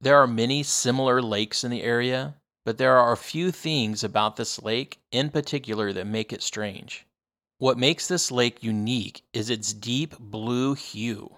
There 0.00 0.18
are 0.18 0.26
many 0.26 0.64
similar 0.64 1.22
lakes 1.22 1.64
in 1.64 1.70
the 1.70 1.82
area, 1.82 2.34
but 2.66 2.76
there 2.76 2.98
are 2.98 3.12
a 3.12 3.16
few 3.16 3.52
things 3.52 4.04
about 4.04 4.36
this 4.36 4.60
lake 4.60 4.98
in 5.12 5.30
particular 5.30 5.92
that 5.92 6.06
make 6.06 6.32
it 6.32 6.42
strange. 6.42 7.06
What 7.58 7.78
makes 7.78 8.08
this 8.08 8.32
lake 8.32 8.64
unique 8.64 9.22
is 9.32 9.48
its 9.48 9.72
deep 9.72 10.18
blue 10.18 10.74
hue. 10.74 11.36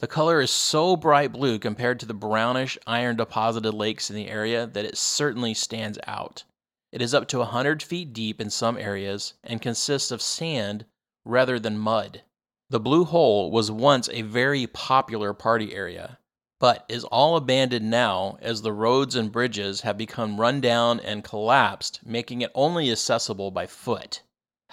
The 0.00 0.06
color 0.06 0.40
is 0.40 0.50
so 0.50 0.96
bright 0.96 1.30
blue 1.30 1.58
compared 1.58 2.00
to 2.00 2.06
the 2.06 2.14
brownish 2.14 2.78
iron 2.86 3.16
deposited 3.16 3.72
lakes 3.72 4.08
in 4.08 4.16
the 4.16 4.28
area 4.28 4.66
that 4.66 4.84
it 4.86 4.96
certainly 4.96 5.52
stands 5.52 5.98
out. 6.06 6.44
It 6.90 7.02
is 7.02 7.12
up 7.12 7.28
to 7.28 7.38
100 7.38 7.82
feet 7.82 8.14
deep 8.14 8.40
in 8.40 8.48
some 8.48 8.78
areas 8.78 9.34
and 9.44 9.60
consists 9.60 10.10
of 10.10 10.22
sand 10.22 10.86
rather 11.24 11.60
than 11.60 11.78
mud. 11.78 12.22
The 12.70 12.80
Blue 12.80 13.04
Hole 13.04 13.50
was 13.50 13.70
once 13.70 14.08
a 14.08 14.22
very 14.22 14.66
popular 14.66 15.34
party 15.34 15.74
area, 15.74 16.18
but 16.60 16.86
is 16.88 17.04
all 17.04 17.36
abandoned 17.36 17.90
now 17.90 18.38
as 18.40 18.62
the 18.62 18.72
roads 18.72 19.14
and 19.14 19.30
bridges 19.30 19.82
have 19.82 19.98
become 19.98 20.40
run 20.40 20.62
down 20.62 20.98
and 20.98 21.22
collapsed, 21.22 22.00
making 22.04 22.40
it 22.40 22.50
only 22.54 22.90
accessible 22.90 23.50
by 23.50 23.66
foot. 23.66 24.22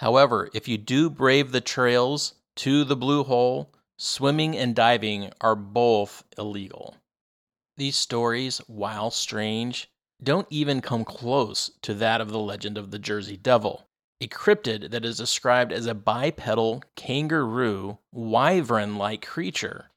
However, 0.00 0.48
if 0.54 0.66
you 0.66 0.78
do 0.78 1.10
brave 1.10 1.52
the 1.52 1.60
trails 1.60 2.32
to 2.56 2.84
the 2.84 2.96
Blue 2.96 3.22
Hole, 3.22 3.70
swimming 3.98 4.56
and 4.56 4.74
diving 4.74 5.30
are 5.42 5.54
both 5.54 6.24
illegal. 6.38 6.96
These 7.76 7.96
stories, 7.96 8.62
while 8.66 9.10
strange, 9.10 9.90
don't 10.22 10.46
even 10.48 10.80
come 10.80 11.04
close 11.04 11.72
to 11.82 11.92
that 11.92 12.22
of 12.22 12.30
the 12.30 12.38
legend 12.38 12.78
of 12.78 12.90
the 12.90 12.98
Jersey 12.98 13.36
Devil, 13.36 13.86
a 14.22 14.26
cryptid 14.26 14.90
that 14.90 15.04
is 15.04 15.18
described 15.18 15.70
as 15.70 15.84
a 15.84 15.94
bipedal 15.94 16.82
kangaroo, 16.96 17.98
wyvern 18.10 18.96
like 18.96 19.26
creature 19.26 19.90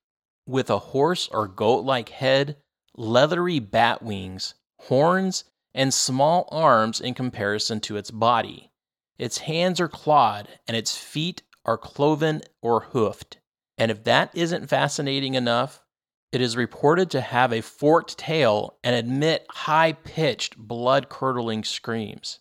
with 0.46 0.70
a 0.70 0.80
horse 0.80 1.30
or 1.30 1.48
goat 1.48 1.86
like 1.86 2.10
head, 2.10 2.58
leathery 2.98 3.60
bat 3.60 4.04
wings, 4.04 4.54
horns, 4.82 5.46
and 5.74 5.94
small 5.94 6.50
arms 6.52 7.00
in 7.00 7.14
comparison 7.14 7.80
to 7.80 7.96
its 7.96 8.12
body. 8.12 8.70
Its 9.18 9.40
hands 9.40 9.80
are 9.80 9.88
clawed, 9.88 10.48
and 10.68 10.76
its 10.76 10.98
feet 10.98 11.44
are 11.66 11.78
cloven 11.78 12.42
or 12.62 12.82
hoofed. 12.82 13.38
And 13.78 13.92
if 13.92 14.04
that 14.04 14.32
isn't 14.34 14.70
fascinating 14.70 15.34
enough, 15.34 15.82
it 16.32 16.42
is 16.42 16.58
reported 16.58 17.12
to 17.12 17.22
have 17.22 17.54
a 17.54 17.62
forked 17.62 18.18
tail 18.18 18.78
and 18.84 18.96
emit 18.96 19.46
high 19.50 19.94
pitched, 19.94 20.58
blood 20.58 21.10
curdling 21.10 21.64
screams. 21.64 22.40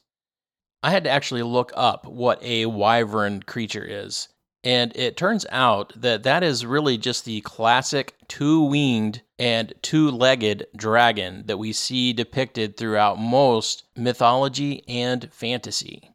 I 0.82 0.90
had 0.90 1.04
to 1.04 1.10
actually 1.10 1.42
look 1.42 1.72
up 1.76 2.06
what 2.06 2.42
a 2.42 2.66
wyvern 2.66 3.42
creature 3.42 3.84
is. 3.84 4.28
And 4.64 4.96
it 4.96 5.16
turns 5.16 5.44
out 5.50 5.92
that 6.00 6.22
that 6.22 6.42
is 6.42 6.64
really 6.64 6.96
just 6.96 7.24
the 7.24 7.40
classic 7.42 8.14
two 8.28 8.62
winged 8.62 9.22
and 9.38 9.74
two 9.82 10.10
legged 10.10 10.66
dragon 10.76 11.44
that 11.46 11.58
we 11.58 11.72
see 11.72 12.12
depicted 12.12 12.76
throughout 12.76 13.18
most 13.18 13.84
mythology 13.96 14.84
and 14.88 15.30
fantasy. 15.32 16.11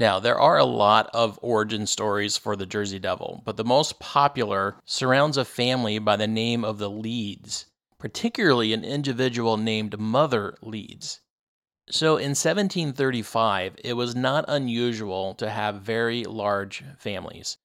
Now, 0.00 0.20
there 0.20 0.38
are 0.38 0.58
a 0.58 0.64
lot 0.64 1.10
of 1.12 1.40
origin 1.42 1.84
stories 1.84 2.36
for 2.36 2.54
the 2.54 2.66
Jersey 2.66 3.00
Devil, 3.00 3.42
but 3.44 3.56
the 3.56 3.64
most 3.64 3.98
popular 3.98 4.76
surrounds 4.84 5.36
a 5.36 5.44
family 5.44 5.98
by 5.98 6.14
the 6.14 6.28
name 6.28 6.64
of 6.64 6.78
the 6.78 6.88
Leeds, 6.88 7.66
particularly 7.98 8.72
an 8.72 8.84
individual 8.84 9.56
named 9.56 9.98
Mother 9.98 10.56
Leeds. 10.62 11.20
So 11.90 12.16
in 12.16 12.30
1735, 12.30 13.74
it 13.82 13.94
was 13.94 14.14
not 14.14 14.44
unusual 14.46 15.34
to 15.34 15.50
have 15.50 15.82
very 15.82 16.22
large 16.22 16.84
families. 16.96 17.56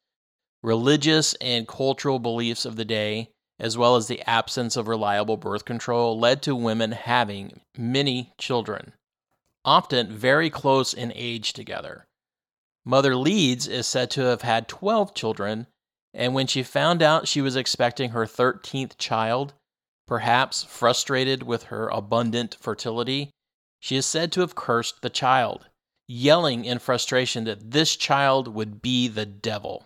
Religious 0.63 1.35
and 1.35 1.67
cultural 1.67 2.17
beliefs 2.17 2.65
of 2.65 2.77
the 2.77 2.85
day, 2.85 3.29
as 3.59 3.77
well 3.77 3.95
as 3.95 4.07
the 4.07 4.27
absence 4.27 4.75
of 4.75 4.87
reliable 4.87 5.37
birth 5.37 5.65
control, 5.65 6.19
led 6.19 6.41
to 6.41 6.55
women 6.55 6.93
having 6.93 7.61
many 7.77 8.33
children, 8.39 8.93
often 9.63 10.11
very 10.11 10.49
close 10.49 10.95
in 10.95 11.11
age 11.13 11.53
together. 11.53 12.07
Mother 12.85 13.15
Leeds 13.15 13.67
is 13.67 13.87
said 13.87 14.11
to 14.11 14.21
have 14.21 14.41
had 14.41 14.67
12 14.67 15.13
children, 15.13 15.67
and 16.13 16.33
when 16.33 16.47
she 16.47 16.63
found 16.63 17.01
out 17.01 17.27
she 17.27 17.41
was 17.41 17.55
expecting 17.55 18.11
her 18.11 18.25
13th 18.25 18.97
child, 18.97 19.53
perhaps 20.05 20.63
frustrated 20.63 21.43
with 21.43 21.63
her 21.63 21.87
abundant 21.89 22.57
fertility, 22.59 23.31
she 23.79 23.95
is 23.95 24.05
said 24.05 24.31
to 24.33 24.41
have 24.41 24.55
cursed 24.55 25.01
the 25.01 25.09
child, 25.09 25.67
yelling 26.07 26.65
in 26.65 26.79
frustration 26.79 27.45
that 27.45 27.71
this 27.71 27.95
child 27.95 28.47
would 28.49 28.81
be 28.81 29.07
the 29.07 29.25
devil. 29.25 29.85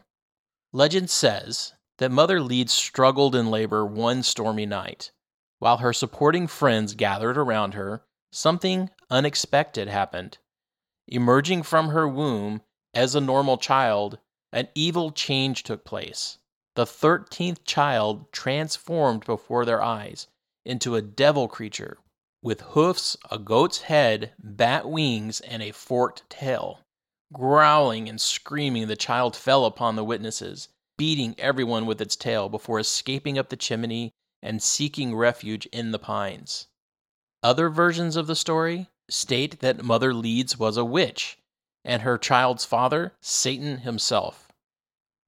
Legend 0.74 1.10
says 1.10 1.74
that 2.00 2.12
Mother 2.12 2.42
Leeds 2.42 2.74
struggled 2.74 3.36
in 3.36 3.52
labor 3.52 3.86
one 3.86 4.24
stormy 4.24 4.66
night. 4.66 5.12
While 5.60 5.78
her 5.78 5.94
supporting 5.94 6.48
friends 6.48 6.94
gathered 6.94 7.38
around 7.38 7.74
her, 7.74 8.04
something 8.32 8.90
unexpected 9.10 9.88
happened. 9.88 10.38
Emerging 11.08 11.64
from 11.64 11.90
her 11.90 12.08
womb, 12.08 12.62
as 12.98 13.14
a 13.14 13.22
normal 13.22 13.58
child, 13.58 14.18
an 14.52 14.68
evil 14.74 15.12
change 15.12 15.62
took 15.62 15.86
place. 15.86 16.40
The 16.76 16.86
13th 16.86 17.60
child 17.64 18.32
transformed 18.32 19.24
before 19.24 19.66
their 19.66 19.84
eyes 19.84 20.26
into 20.66 20.96
a 20.96 21.02
devil 21.04 21.48
creature 21.48 22.00
with 22.42 22.62
hoofs, 22.62 23.16
a 23.30 23.38
goat's 23.38 23.82
head, 23.82 24.34
bat 24.40 24.90
wings, 24.90 25.42
and 25.42 25.62
a 25.62 25.72
forked 25.74 26.28
tail. 26.28 26.80
Growling 27.32 28.10
and 28.10 28.20
screaming, 28.20 28.88
the 28.88 28.96
child 28.96 29.36
fell 29.36 29.66
upon 29.66 29.96
the 29.96 30.04
witnesses, 30.04 30.68
beating 30.98 31.36
everyone 31.38 31.86
with 31.86 32.02
its 32.02 32.16
tail 32.16 32.50
before 32.50 32.80
escaping 32.80 33.38
up 33.38 33.50
the 33.50 33.56
chimney 33.56 34.12
and 34.42 34.64
seeking 34.64 35.16
refuge 35.16 35.68
in 35.68 35.92
the 35.92 36.00
pines. 36.00 36.66
Other 37.44 37.70
versions 37.70 38.16
of 38.16 38.26
the 38.26 38.36
story 38.36 38.90
state 39.08 39.60
that 39.60 39.86
Mother 39.86 40.16
Leeds 40.16 40.58
was 40.58 40.78
a 40.78 40.86
witch 40.86 41.38
and 41.88 42.04
her 42.04 42.18
child's 42.18 42.66
father, 42.66 43.14
Satan 43.22 43.80
himself. 43.80 44.50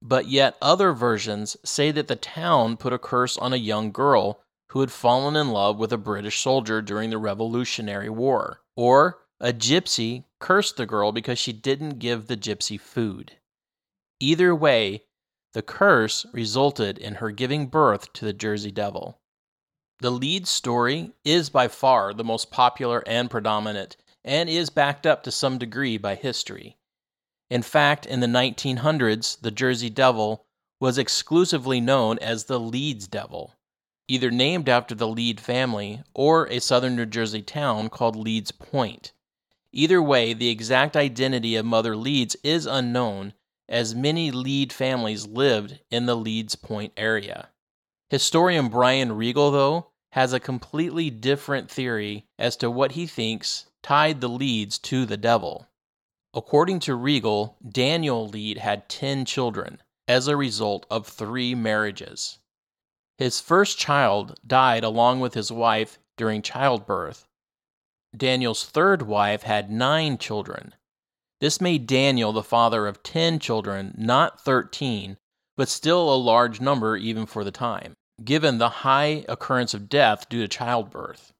But 0.01 0.27
yet 0.27 0.57
other 0.61 0.93
versions 0.93 1.57
say 1.63 1.89
that 1.91 2.07
the 2.07 2.15
town 2.15 2.77
put 2.77 2.93
a 2.93 2.99
curse 2.99 3.37
on 3.37 3.53
a 3.53 3.57
young 3.57 3.91
girl 3.91 4.43
who 4.71 4.81
had 4.81 4.91
fallen 4.91 5.35
in 5.35 5.49
love 5.49 5.79
with 5.79 5.91
a 5.91 5.97
British 5.97 6.39
soldier 6.39 6.81
during 6.81 7.09
the 7.09 7.17
Revolutionary 7.17 8.09
War, 8.09 8.61
or 8.75 9.19
a 9.39 9.51
gypsy 9.51 10.25
cursed 10.39 10.77
the 10.77 10.85
girl 10.85 11.11
because 11.11 11.39
she 11.39 11.53
didn't 11.53 11.97
give 11.97 12.27
the 12.27 12.37
gypsy 12.37 12.79
food. 12.79 13.37
Either 14.19 14.53
way, 14.53 15.05
the 15.53 15.61
curse 15.61 16.25
resulted 16.33 16.97
in 16.97 17.15
her 17.15 17.31
giving 17.31 17.67
birth 17.67 18.13
to 18.13 18.25
the 18.25 18.33
Jersey 18.33 18.71
Devil. 18.71 19.19
The 19.99 20.11
lead 20.11 20.47
story 20.47 21.13
is 21.25 21.49
by 21.49 21.67
far 21.67 22.13
the 22.13 22.23
most 22.23 22.51
popular 22.51 23.03
and 23.07 23.31
predominant 23.31 23.97
and 24.23 24.49
is 24.49 24.69
backed 24.69 25.05
up 25.05 25.23
to 25.23 25.31
some 25.31 25.57
degree 25.57 25.97
by 25.97 26.15
history. 26.15 26.77
In 27.49 27.61
fact, 27.61 28.05
in 28.05 28.19
the 28.19 28.27
1900s, 28.27 29.39
the 29.41 29.51
Jersey 29.51 29.89
Devil 29.89 30.45
was 30.79 30.97
exclusively 30.97 31.81
known 31.81 32.19
as 32.19 32.45
the 32.45 32.59
Leeds 32.59 33.07
Devil, 33.07 33.55
either 34.07 34.31
named 34.31 34.69
after 34.69 34.95
the 34.95 35.07
Leeds 35.07 35.41
family 35.41 36.03
or 36.13 36.47
a 36.47 36.59
southern 36.59 36.95
New 36.95 37.05
Jersey 37.05 37.41
town 37.41 37.89
called 37.89 38.15
Leeds 38.15 38.51
Point. 38.51 39.13
Either 39.71 40.01
way, 40.01 40.33
the 40.33 40.49
exact 40.49 40.95
identity 40.95 41.55
of 41.55 41.65
Mother 41.65 41.95
Leeds 41.95 42.35
is 42.43 42.65
unknown, 42.65 43.33
as 43.67 43.93
many 43.93 44.31
Leeds 44.31 44.73
families 44.73 45.27
lived 45.27 45.79
in 45.91 46.05
the 46.05 46.15
Leeds 46.15 46.55
Point 46.55 46.93
area. 46.97 47.49
Historian 48.09 48.69
Brian 48.69 49.11
Regal, 49.11 49.51
though, 49.51 49.91
has 50.13 50.33
a 50.33 50.39
completely 50.39 51.11
different 51.11 51.69
theory 51.69 52.25
as 52.39 52.55
to 52.57 52.71
what 52.71 52.93
he 52.93 53.05
thinks 53.05 53.68
tied 53.83 54.21
the 54.21 54.29
Leeds 54.29 54.77
to 54.79 55.05
the 55.05 55.17
devil. 55.17 55.67
According 56.33 56.79
to 56.81 56.95
Regal, 56.95 57.57
Daniel 57.67 58.27
Lead 58.27 58.59
had 58.59 58.89
10 58.89 59.25
children 59.25 59.81
as 60.07 60.27
a 60.27 60.37
result 60.37 60.85
of 60.89 61.07
three 61.07 61.55
marriages. 61.55 62.39
His 63.17 63.39
first 63.39 63.77
child 63.77 64.39
died 64.45 64.83
along 64.83 65.19
with 65.19 65.33
his 65.33 65.51
wife 65.51 65.99
during 66.17 66.41
childbirth. 66.41 67.27
Daniel's 68.15 68.65
third 68.65 69.03
wife 69.03 69.43
had 69.43 69.69
nine 69.69 70.17
children. 70.17 70.73
This 71.41 71.61
made 71.61 71.87
Daniel 71.87 72.31
the 72.31 72.43
father 72.43 72.87
of 72.87 73.03
10 73.03 73.39
children, 73.39 73.93
not 73.97 74.41
13, 74.41 75.17
but 75.55 75.69
still 75.69 76.13
a 76.13 76.15
large 76.15 76.59
number 76.59 76.97
even 76.97 77.25
for 77.25 77.43
the 77.43 77.51
time, 77.51 77.93
given 78.23 78.57
the 78.57 78.69
high 78.69 79.25
occurrence 79.29 79.73
of 79.73 79.89
death 79.89 80.27
due 80.29 80.41
to 80.41 80.47
childbirth. 80.47 81.33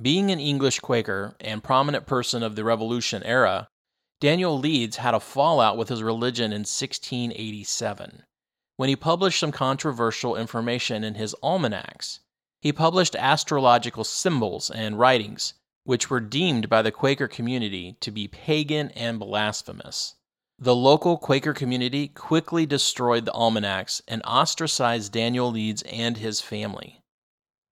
Being 0.00 0.30
an 0.30 0.38
English 0.38 0.80
Quaker 0.80 1.36
and 1.40 1.64
prominent 1.64 2.06
person 2.06 2.42
of 2.42 2.54
the 2.54 2.64
Revolution 2.64 3.22
era, 3.22 3.68
Daniel 4.20 4.58
Leeds 4.58 4.96
had 4.96 5.14
a 5.14 5.20
fallout 5.20 5.78
with 5.78 5.88
his 5.88 6.02
religion 6.02 6.52
in 6.52 6.60
1687 6.60 8.24
when 8.76 8.90
he 8.90 8.96
published 8.96 9.40
some 9.40 9.52
controversial 9.52 10.36
information 10.36 11.02
in 11.02 11.14
his 11.14 11.34
almanacs. 11.42 12.20
He 12.60 12.74
published 12.74 13.16
astrological 13.16 14.04
symbols 14.04 14.70
and 14.70 14.98
writings, 14.98 15.54
which 15.84 16.10
were 16.10 16.20
deemed 16.20 16.68
by 16.68 16.82
the 16.82 16.92
Quaker 16.92 17.26
community 17.26 17.96
to 18.00 18.10
be 18.10 18.28
pagan 18.28 18.90
and 18.90 19.18
blasphemous. 19.18 20.14
The 20.58 20.76
local 20.76 21.16
Quaker 21.16 21.54
community 21.54 22.08
quickly 22.08 22.66
destroyed 22.66 23.24
the 23.24 23.32
almanacs 23.32 24.02
and 24.06 24.22
ostracized 24.26 25.12
Daniel 25.12 25.50
Leeds 25.50 25.82
and 25.82 26.18
his 26.18 26.42
family. 26.42 27.02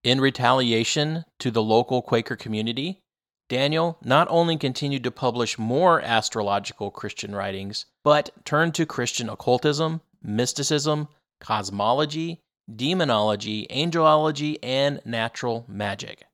In 0.05 0.21
retaliation 0.21 1.25
to 1.39 1.49
the 1.49 1.63
local 1.63 2.03
Quaker 2.03 2.35
community, 2.35 3.01
Daniel 3.49 3.97
not 4.03 4.27
only 4.29 4.55
continued 4.55 5.03
to 5.05 5.09
publish 5.09 5.57
more 5.57 5.99
astrological 5.99 6.91
Christian 6.91 7.33
writings, 7.33 7.87
but 8.03 8.29
turned 8.45 8.75
to 8.75 8.85
Christian 8.85 9.29
occultism, 9.29 10.01
mysticism, 10.21 11.07
cosmology, 11.39 12.39
demonology, 12.71 13.65
angelology, 13.71 14.59
and 14.61 15.01
natural 15.05 15.65
magic. 15.67 16.25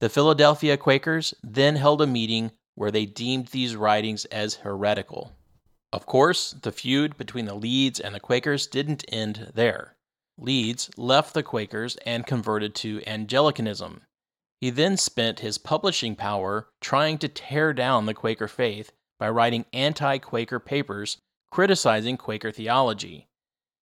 The 0.00 0.08
Philadelphia 0.08 0.76
Quakers 0.76 1.32
then 1.44 1.76
held 1.76 2.02
a 2.02 2.08
meeting 2.08 2.50
where 2.74 2.90
they 2.90 3.06
deemed 3.06 3.46
these 3.48 3.76
writings 3.76 4.24
as 4.32 4.56
heretical. 4.56 5.30
Of 5.92 6.06
course, 6.06 6.56
the 6.60 6.72
feud 6.72 7.16
between 7.16 7.44
the 7.44 7.54
Leeds 7.54 8.00
and 8.00 8.16
the 8.16 8.20
Quakers 8.20 8.66
didn't 8.66 9.04
end 9.06 9.52
there. 9.54 9.94
Leeds 10.38 10.90
left 10.96 11.34
the 11.34 11.42
Quakers 11.42 11.96
and 12.06 12.26
converted 12.26 12.74
to 12.76 13.02
Anglicanism. 13.02 14.02
He 14.60 14.70
then 14.70 14.96
spent 14.96 15.40
his 15.40 15.58
publishing 15.58 16.16
power 16.16 16.68
trying 16.80 17.18
to 17.18 17.28
tear 17.28 17.72
down 17.72 18.06
the 18.06 18.14
Quaker 18.14 18.48
faith 18.48 18.92
by 19.18 19.28
writing 19.28 19.66
anti 19.72 20.18
Quaker 20.18 20.58
papers 20.58 21.18
criticizing 21.50 22.16
Quaker 22.16 22.50
theology. 22.50 23.28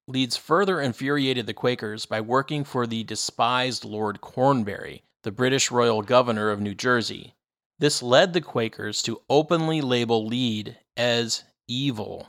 Leeds 0.07 0.35
further 0.35 0.81
infuriated 0.81 1.45
the 1.45 1.53
Quakers 1.53 2.05
by 2.05 2.19
working 2.19 2.63
for 2.63 2.85
the 2.85 3.03
despised 3.03 3.85
Lord 3.85 4.19
Cornbury, 4.19 5.03
the 5.23 5.31
British 5.31 5.71
royal 5.71 6.01
governor 6.01 6.49
of 6.49 6.59
New 6.59 6.75
Jersey. 6.75 7.33
This 7.79 8.03
led 8.03 8.33
the 8.33 8.41
Quakers 8.41 9.01
to 9.03 9.21
openly 9.29 9.81
label 9.81 10.25
Leeds 10.25 10.71
as 10.97 11.43
evil. 11.67 12.27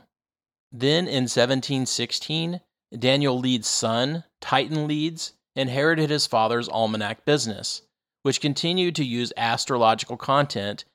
Then 0.71 1.07
in 1.07 1.23
1716, 1.23 2.61
Daniel 2.97 3.39
Leeds' 3.39 3.67
son, 3.67 4.23
Titan 4.39 4.87
Leeds, 4.87 5.33
inherited 5.55 6.09
his 6.09 6.27
father's 6.27 6.69
almanac 6.69 7.25
business, 7.25 7.81
which 8.21 8.41
continued 8.41 8.95
to 8.95 9.05
use 9.05 9.33
astrological 9.37 10.17
content 10.17 10.85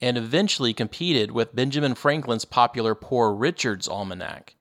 and 0.00 0.16
eventually 0.16 0.72
competed 0.72 1.30
with 1.32 1.54
Benjamin 1.54 1.94
Franklin's 1.94 2.44
popular 2.44 2.94
Poor 2.94 3.32
Richard's 3.32 3.88
Almanac. 3.88 4.54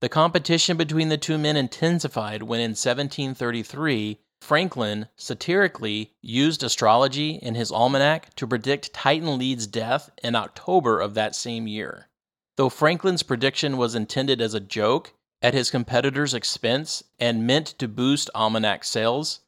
The 0.00 0.08
competition 0.08 0.76
between 0.76 1.08
the 1.08 1.18
two 1.18 1.38
men 1.38 1.56
intensified 1.56 2.42
when 2.42 2.60
in 2.60 2.70
1733 2.70 4.18
Franklin 4.40 5.08
satirically 5.16 6.12
used 6.22 6.62
astrology 6.62 7.30
in 7.42 7.56
his 7.56 7.72
almanac 7.72 8.34
to 8.36 8.46
predict 8.46 8.92
Titan 8.92 9.38
Leeds' 9.38 9.66
death 9.66 10.10
in 10.22 10.36
October 10.36 11.00
of 11.00 11.14
that 11.14 11.34
same 11.34 11.66
year. 11.66 12.08
Though 12.56 12.68
Franklin's 12.68 13.24
prediction 13.24 13.76
was 13.76 13.94
intended 13.94 14.40
as 14.40 14.54
a 14.54 14.60
joke 14.60 15.14
at 15.42 15.54
his 15.54 15.70
competitor's 15.70 16.34
expense 16.34 17.02
and 17.18 17.46
meant 17.46 17.66
to 17.78 17.88
boost 17.88 18.30
almanac 18.34 18.84
sales, 18.84 19.40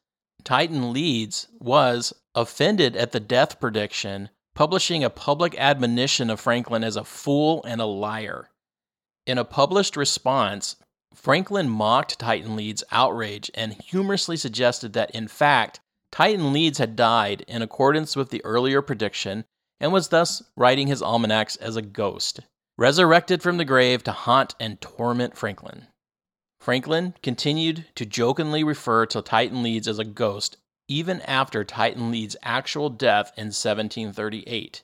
Titan 0.43 0.93
Leeds 0.93 1.47
was 1.59 2.13
offended 2.33 2.95
at 2.95 3.11
the 3.11 3.19
death 3.19 3.59
prediction, 3.59 4.29
publishing 4.55 5.03
a 5.03 5.09
public 5.09 5.55
admonition 5.57 6.29
of 6.29 6.39
Franklin 6.39 6.83
as 6.83 6.95
a 6.95 7.03
fool 7.03 7.63
and 7.65 7.81
a 7.81 7.85
liar. 7.85 8.49
In 9.25 9.37
a 9.37 9.45
published 9.45 9.95
response, 9.95 10.77
Franklin 11.13 11.69
mocked 11.69 12.17
Titan 12.19 12.55
Leeds' 12.55 12.83
outrage 12.91 13.51
and 13.53 13.73
humorously 13.73 14.37
suggested 14.37 14.93
that, 14.93 15.11
in 15.11 15.27
fact, 15.27 15.79
Titan 16.11 16.53
Leeds 16.53 16.77
had 16.77 16.95
died 16.95 17.43
in 17.47 17.61
accordance 17.61 18.15
with 18.15 18.29
the 18.29 18.43
earlier 18.43 18.81
prediction 18.81 19.45
and 19.79 19.91
was 19.91 20.09
thus 20.09 20.43
writing 20.55 20.87
his 20.87 21.01
almanacs 21.01 21.55
as 21.57 21.75
a 21.75 21.81
ghost, 21.81 22.41
resurrected 22.81 23.43
from 23.43 23.57
the 23.57 23.63
grave 23.63 24.03
to 24.03 24.11
haunt 24.11 24.55
and 24.59 24.81
torment 24.81 25.37
Franklin. 25.37 25.85
Franklin 26.59 27.13
continued 27.21 27.85
to 27.93 28.07
jokingly 28.07 28.63
refer 28.63 29.05
to 29.05 29.21
Titan 29.21 29.61
Leeds 29.61 29.87
as 29.87 29.99
a 29.99 30.03
ghost 30.03 30.57
even 30.87 31.21
after 31.21 31.63
Titan 31.63 32.09
Leeds' 32.09 32.35
actual 32.41 32.89
death 32.89 33.31
in 33.37 33.49
1738. 33.49 34.81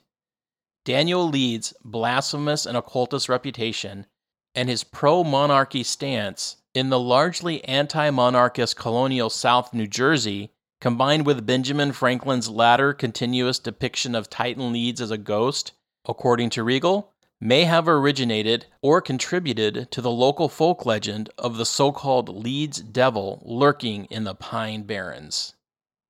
Daniel 0.84 1.28
Leeds' 1.28 1.74
blasphemous 1.84 2.66
and 2.66 2.76
occultist 2.76 3.28
reputation 3.28 4.06
and 4.54 4.68
his 4.68 4.84
pro 4.84 5.24
monarchy 5.24 5.82
stance 5.82 6.58
in 6.74 6.90
the 6.90 7.00
largely 7.00 7.64
anti 7.64 8.10
monarchist 8.10 8.76
colonial 8.76 9.28
South 9.28 9.74
New 9.74 9.88
Jersey, 9.88 10.52
combined 10.80 11.26
with 11.26 11.44
Benjamin 11.44 11.90
Franklin's 11.90 12.48
latter 12.48 12.92
continuous 12.92 13.58
depiction 13.58 14.14
of 14.14 14.30
Titan 14.30 14.72
Leeds 14.72 15.00
as 15.00 15.10
a 15.10 15.18
ghost, 15.18 15.72
according 16.06 16.50
to 16.50 16.62
Regal, 16.62 17.12
may 17.40 17.64
have 17.64 17.88
originated 17.88 18.66
or 18.82 19.00
contributed 19.00 19.90
to 19.90 20.00
the 20.00 20.10
local 20.10 20.48
folk 20.48 20.84
legend 20.84 21.30
of 21.38 21.56
the 21.56 21.66
so 21.66 21.92
called 21.92 22.28
Leeds 22.28 22.80
Devil 22.80 23.40
lurking 23.44 24.06
in 24.06 24.24
the 24.24 24.34
Pine 24.34 24.82
Barrens. 24.82 25.54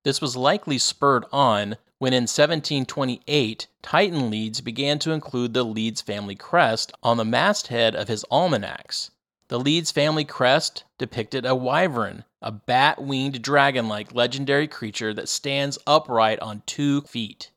This 0.04 0.20
was 0.20 0.36
likely 0.36 0.78
spurred 0.78 1.24
on 1.32 1.76
when 1.98 2.12
in 2.12 2.22
1728 2.22 3.66
Titan 3.82 4.30
Leeds 4.30 4.60
began 4.60 4.98
to 5.00 5.10
include 5.10 5.52
the 5.52 5.64
Leeds 5.64 6.00
family 6.00 6.36
crest 6.36 6.92
on 7.02 7.16
the 7.16 7.24
masthead 7.24 7.94
of 7.94 8.08
his 8.08 8.24
almanacs. 8.30 9.10
The 9.48 9.58
Leeds 9.58 9.90
family 9.90 10.24
crest 10.24 10.84
depicted 10.98 11.44
a 11.44 11.54
wyvern, 11.54 12.24
a 12.40 12.52
bat 12.52 13.02
winged 13.02 13.42
dragon 13.42 13.88
like 13.88 14.14
legendary 14.14 14.68
creature 14.68 15.12
that 15.14 15.28
stands 15.28 15.78
upright 15.86 16.38
on 16.40 16.62
two 16.66 17.00
feet. 17.02 17.50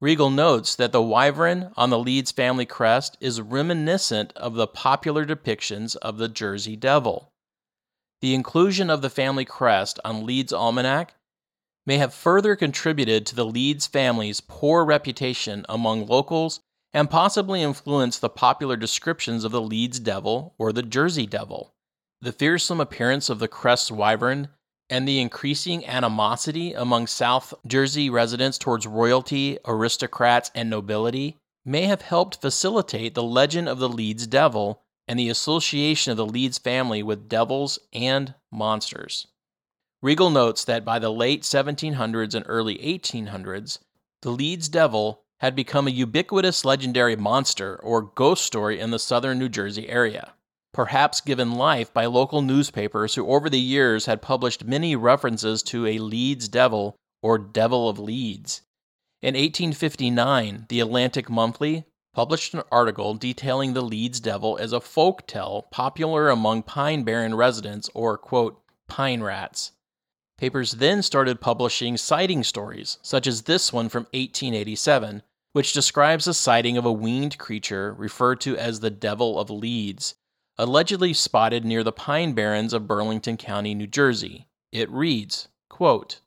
Regal 0.00 0.30
notes 0.30 0.76
that 0.76 0.92
the 0.92 1.02
wyvern 1.02 1.72
on 1.76 1.90
the 1.90 1.98
Leeds 1.98 2.30
family 2.30 2.66
crest 2.66 3.16
is 3.20 3.40
reminiscent 3.40 4.32
of 4.36 4.54
the 4.54 4.68
popular 4.68 5.26
depictions 5.26 5.96
of 5.96 6.18
the 6.18 6.28
Jersey 6.28 6.76
Devil. 6.76 7.32
The 8.20 8.34
inclusion 8.34 8.90
of 8.90 9.02
the 9.02 9.10
family 9.10 9.44
crest 9.44 9.98
on 10.04 10.24
Leeds' 10.24 10.52
almanac 10.52 11.14
may 11.84 11.98
have 11.98 12.14
further 12.14 12.54
contributed 12.54 13.26
to 13.26 13.34
the 13.34 13.46
Leeds 13.46 13.88
family's 13.88 14.40
poor 14.40 14.84
reputation 14.84 15.66
among 15.68 16.06
locals 16.06 16.60
and 16.92 17.10
possibly 17.10 17.62
influenced 17.62 18.20
the 18.20 18.28
popular 18.28 18.76
descriptions 18.76 19.42
of 19.42 19.50
the 19.50 19.60
Leeds 19.60 19.98
Devil 19.98 20.54
or 20.58 20.72
the 20.72 20.82
Jersey 20.82 21.26
Devil. 21.26 21.74
The 22.20 22.32
fearsome 22.32 22.80
appearance 22.80 23.28
of 23.28 23.40
the 23.40 23.48
Crest 23.48 23.90
Wyvern 23.90 24.48
and 24.90 25.06
the 25.06 25.20
increasing 25.20 25.86
animosity 25.86 26.72
among 26.72 27.06
South 27.06 27.52
Jersey 27.66 28.08
residents 28.08 28.58
towards 28.58 28.86
royalty, 28.86 29.58
aristocrats, 29.66 30.50
and 30.54 30.70
nobility 30.70 31.36
may 31.64 31.82
have 31.82 32.02
helped 32.02 32.40
facilitate 32.40 33.14
the 33.14 33.22
legend 33.22 33.68
of 33.68 33.78
the 33.78 33.88
Leeds 33.88 34.26
Devil 34.26 34.82
and 35.06 35.18
the 35.18 35.28
association 35.28 36.10
of 36.10 36.16
the 36.16 36.26
Leeds 36.26 36.58
family 36.58 37.02
with 37.02 37.28
devils 37.28 37.78
and 37.92 38.34
monsters. 38.50 39.26
Regal 40.00 40.30
notes 40.30 40.64
that 40.64 40.84
by 40.84 40.98
the 40.98 41.10
late 41.10 41.42
1700s 41.42 42.34
and 42.34 42.44
early 42.48 42.78
1800s, 42.78 43.78
the 44.22 44.30
Leeds 44.30 44.68
Devil 44.68 45.22
had 45.38 45.54
become 45.54 45.86
a 45.86 45.92
ubiquitous 45.92 46.64
legendary 46.64 47.16
monster 47.16 47.76
or 47.76 48.02
ghost 48.02 48.44
story 48.44 48.80
in 48.80 48.90
the 48.90 48.98
southern 48.98 49.38
New 49.38 49.48
Jersey 49.48 49.88
area, 49.88 50.34
perhaps 50.72 51.20
given 51.20 51.54
life 51.54 51.92
by 51.92 52.06
local 52.06 52.42
newspapers 52.42 53.14
who 53.14 53.26
over 53.26 53.48
the 53.48 53.60
years 53.60 54.06
had 54.06 54.22
published 54.22 54.64
many 54.64 54.94
references 54.94 55.62
to 55.62 55.86
a 55.86 55.98
Leeds 55.98 56.48
Devil 56.48 56.96
or 57.22 57.38
Devil 57.38 57.88
of 57.88 57.98
Leeds. 57.98 58.62
In 59.20 59.34
1859, 59.34 60.66
the 60.68 60.80
Atlantic 60.80 61.28
Monthly 61.28 61.84
published 62.14 62.54
an 62.54 62.62
article 62.70 63.14
detailing 63.14 63.72
the 63.72 63.82
Leeds 63.82 64.20
Devil 64.20 64.58
as 64.58 64.72
a 64.72 64.80
folk 64.80 65.26
tale 65.26 65.66
popular 65.70 66.28
among 66.30 66.62
Pine 66.62 67.02
Barren 67.02 67.34
residents 67.34 67.90
or, 67.94 68.16
quote, 68.16 68.60
pine 68.88 69.22
rats. 69.22 69.72
Papers 70.38 70.72
then 70.72 71.02
started 71.02 71.40
publishing 71.40 71.96
sighting 71.96 72.44
stories, 72.44 72.98
such 73.02 73.26
as 73.26 73.42
this 73.42 73.72
one 73.72 73.88
from 73.88 74.04
1887, 74.14 75.22
which 75.52 75.72
describes 75.72 76.28
a 76.28 76.34
sighting 76.34 76.76
of 76.76 76.84
a 76.84 76.92
winged 76.92 77.38
creature 77.38 77.92
referred 77.94 78.40
to 78.40 78.56
as 78.56 78.80
the 78.80 78.90
Devil 78.90 79.38
of 79.38 79.50
Leeds, 79.50 80.14
allegedly 80.58 81.12
spotted 81.12 81.64
near 81.64 81.84
the 81.84 81.92
Pine 81.92 82.32
Barrens 82.32 82.72
of 82.72 82.86
Burlington 82.86 83.36
County, 83.36 83.74
New 83.74 83.86
Jersey. 83.86 84.48
It 84.72 84.90
reads, 84.90 85.48
quote, 85.68 86.20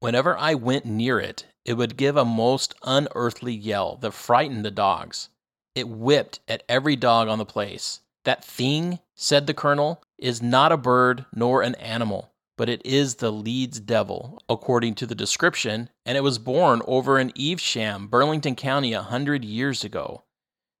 Whenever 0.00 0.36
I 0.36 0.54
went 0.54 0.86
near 0.86 1.20
it, 1.20 1.46
it 1.64 1.74
would 1.74 1.96
give 1.96 2.16
a 2.16 2.24
most 2.24 2.74
unearthly 2.82 3.54
yell 3.54 3.96
that 3.96 4.12
frightened 4.12 4.64
the 4.64 4.70
dogs. 4.70 5.28
It 5.74 5.88
whipped 5.88 6.40
at 6.48 6.62
every 6.68 6.96
dog 6.96 7.28
on 7.28 7.38
the 7.38 7.44
place. 7.44 8.00
That 8.24 8.44
thing, 8.44 9.00
said 9.14 9.46
the 9.46 9.54
colonel, 9.54 10.02
is 10.18 10.42
not 10.42 10.72
a 10.72 10.76
bird 10.76 11.26
nor 11.34 11.62
an 11.62 11.74
animal 11.76 12.34
but 12.56 12.68
it 12.68 12.84
is 12.84 13.16
the 13.16 13.32
Leeds 13.32 13.80
Devil, 13.80 14.40
according 14.48 14.94
to 14.96 15.06
the 15.06 15.14
description, 15.14 15.90
and 16.06 16.16
it 16.16 16.22
was 16.22 16.38
born 16.38 16.82
over 16.86 17.18
in 17.18 17.32
Evesham, 17.38 18.06
Burlington 18.06 18.54
County, 18.54 18.92
a 18.92 19.02
hundred 19.02 19.44
years 19.44 19.82
ago. 19.82 20.22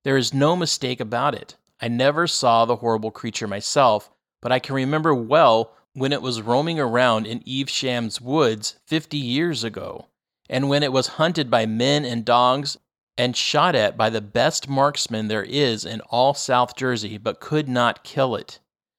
There 0.04 0.16
is 0.16 0.34
no 0.34 0.54
mistake 0.54 1.00
about 1.00 1.34
it. 1.34 1.56
I 1.80 1.88
never 1.88 2.26
saw 2.26 2.64
the 2.64 2.76
horrible 2.76 3.10
creature 3.10 3.48
myself, 3.48 4.10
but 4.40 4.52
I 4.52 4.58
can 4.58 4.74
remember 4.74 5.14
well 5.14 5.72
when 5.92 6.12
it 6.12 6.22
was 6.22 6.42
roaming 6.42 6.78
around 6.80 7.26
in 7.26 7.40
Evesham's 7.40 8.20
woods 8.20 8.78
fifty 8.86 9.18
years 9.18 9.64
ago, 9.64 10.06
and 10.48 10.68
when 10.68 10.82
it 10.82 10.92
was 10.92 11.18
hunted 11.18 11.50
by 11.50 11.66
men 11.66 12.04
and 12.04 12.24
dogs 12.24 12.76
and 13.16 13.36
shot 13.36 13.74
at 13.74 13.96
by 13.96 14.10
the 14.10 14.20
best 14.20 14.68
marksman 14.68 15.28
there 15.28 15.44
is 15.44 15.84
in 15.84 16.00
all 16.02 16.34
South 16.34 16.76
Jersey, 16.76 17.16
but 17.16 17.40
could 17.40 17.68
not 17.68 18.02
kill 18.04 18.34
it. 18.34 18.58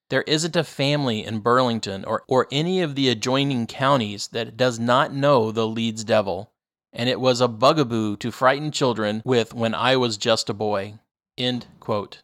There 0.10 0.24
isn't 0.24 0.56
a 0.56 0.64
family 0.64 1.26
in 1.26 1.40
Burlington 1.40 2.06
or, 2.06 2.24
or 2.28 2.48
any 2.52 2.82
of 2.82 2.96
the 2.96 3.10
adjoining 3.10 3.68
counties 3.68 4.28
that 4.28 4.56
does 4.56 4.80
not 4.80 5.14
know 5.14 5.52
the 5.52 5.68
Leeds 5.68 6.04
Devil, 6.04 6.52
and 6.94 7.10
it 7.10 7.20
was 7.20 7.42
a 7.42 7.48
bugaboo 7.48 8.16
to 8.18 8.32
frighten 8.32 8.72
children 8.72 9.22
with 9.26 9.54
when 9.54 9.74
I 9.74 9.98
was 9.98 10.18
just 10.18 10.50
a 10.50 10.54
boy. 10.54 11.00
End 11.38 11.66
quote. 11.80 12.22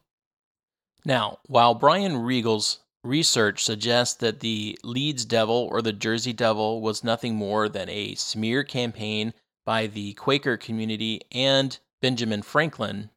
Now, 1.04 1.40
while 1.48 1.74
Brian 1.74 2.18
Regal's 2.18 2.80
research 3.04 3.64
suggests 3.64 4.16
that 4.18 4.42
the 4.42 4.78
Leeds 4.84 5.26
Devil 5.26 5.68
or 5.72 5.82
the 5.82 5.94
Jersey 5.94 6.34
Devil 6.34 6.82
was 6.82 7.04
nothing 7.04 7.36
more 7.36 7.68
than 7.68 7.90
a 7.90 8.16
smear 8.16 8.64
campaign 8.64 9.34
by 9.66 9.88
the 9.88 10.14
Quaker 10.14 10.58
community 10.58 11.22
and 11.32 11.80
Benjamin 12.02 12.44
Franklin, 12.44 13.10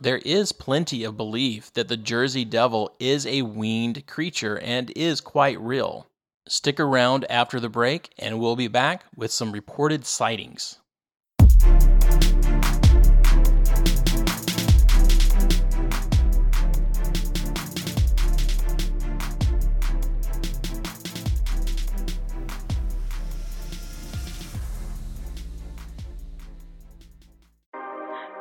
there 0.00 0.18
is 0.18 0.52
plenty 0.52 1.04
of 1.04 1.16
belief 1.16 1.72
that 1.74 1.88
the 1.88 1.96
Jersey 1.96 2.44
Devil 2.44 2.94
is 2.98 3.26
a 3.26 3.42
weaned 3.42 4.06
creature 4.06 4.58
and 4.58 4.90
is 4.96 5.20
quite 5.20 5.60
real. 5.60 6.08
Stick 6.48 6.80
around 6.80 7.26
after 7.30 7.60
the 7.60 7.68
break, 7.68 8.10
and 8.18 8.40
we'll 8.40 8.56
be 8.56 8.66
back 8.66 9.04
with 9.14 9.30
some 9.30 9.52
reported 9.52 10.04
sightings. 10.04 10.79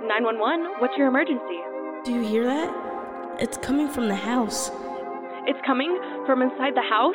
911, 0.09 0.81
what's 0.81 0.97
your 0.97 1.07
emergency? 1.07 1.61
Do 2.03 2.11
you 2.11 2.21
hear 2.21 2.43
that? 2.43 3.37
It's 3.39 3.57
coming 3.57 3.87
from 3.87 4.07
the 4.07 4.15
house. 4.15 4.71
It's 5.45 5.59
coming 5.67 6.01
from 6.25 6.41
inside 6.41 6.73
the 6.73 6.81
house? 6.81 7.13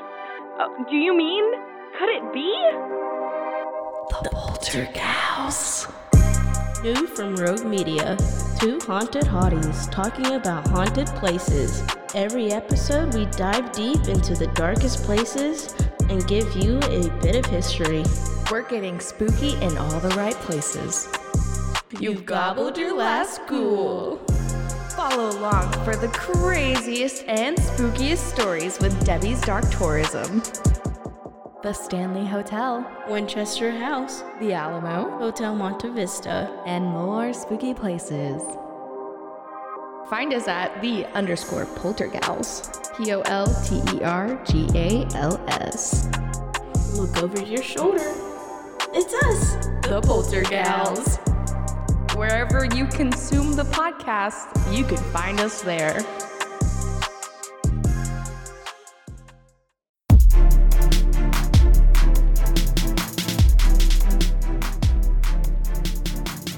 Uh, 0.61 0.69
do 0.89 0.95
you 0.95 1.13
mean? 1.13 1.45
Could 1.99 2.09
it 2.09 2.33
be? 2.33 2.55
The 4.23 4.31
Poltergeist. 4.31 5.91
New 6.85 7.09
from 7.09 7.35
Rogue 7.35 7.65
Media. 7.65 8.17
Two 8.61 8.79
haunted 8.87 9.25
hotties 9.25 9.91
talking 9.91 10.27
about 10.27 10.69
haunted 10.69 11.09
places. 11.19 11.83
Every 12.15 12.53
episode, 12.53 13.13
we 13.13 13.27
dive 13.27 13.73
deep 13.73 14.07
into 14.07 14.37
the 14.37 14.47
darkest 14.55 15.03
places 15.03 15.75
and 16.09 16.25
give 16.29 16.55
you 16.55 16.79
a 16.79 17.11
bit 17.21 17.35
of 17.35 17.47
history. 17.47 18.05
We're 18.53 18.69
getting 18.69 19.01
spooky 19.01 19.55
in 19.55 19.77
all 19.79 19.99
the 19.99 20.15
right 20.17 20.37
places. 20.37 21.09
You've 22.01 22.27
gobbled 22.27 22.77
your 22.77 22.97
last 22.97 23.41
ghoul. 23.47 24.17
Follow 24.97 25.31
along 25.31 25.73
for 25.85 25.95
the 25.95 26.09
craziest 26.09 27.25
and 27.29 27.57
spookiest 27.57 28.19
stories 28.19 28.79
with 28.81 29.05
Debbie's 29.05 29.41
Dark 29.41 29.69
Tourism. 29.71 30.43
The 31.63 31.73
Stanley 31.73 32.27
Hotel, 32.27 32.85
Winchester 33.09 33.71
House, 33.71 34.23
the 34.41 34.53
Alamo, 34.53 35.19
Hotel 35.19 35.55
Monte 35.55 35.89
Vista. 35.91 36.51
and 36.67 36.85
more 36.85 37.33
spooky 37.33 37.73
places. 37.73 38.43
Find 40.11 40.35
us 40.35 40.49
at 40.49 40.81
the 40.83 41.07
underscore 41.15 41.67
poltergals. 41.77 42.71
P 42.97 43.13
O 43.13 43.21
L 43.23 43.47
T 43.65 43.83
E 43.97 44.03
R 44.03 44.43
G 44.45 44.69
A 44.75 45.07
L 45.15 45.43
S. 45.49 46.09
Look 46.95 47.23
over 47.23 47.41
your 47.43 47.63
shoulder. 47.63 48.13
It's 48.93 49.15
us. 49.15 49.67
The 49.89 50.01
Poltergals. 50.05 51.34
Wherever 52.25 52.65
you 52.65 52.87
consume 52.87 53.55
the 53.55 53.65
podcast, 53.65 54.75
you 54.75 54.83
can 54.83 54.97
find 54.97 55.39
us 55.41 55.61
there. 55.61 55.99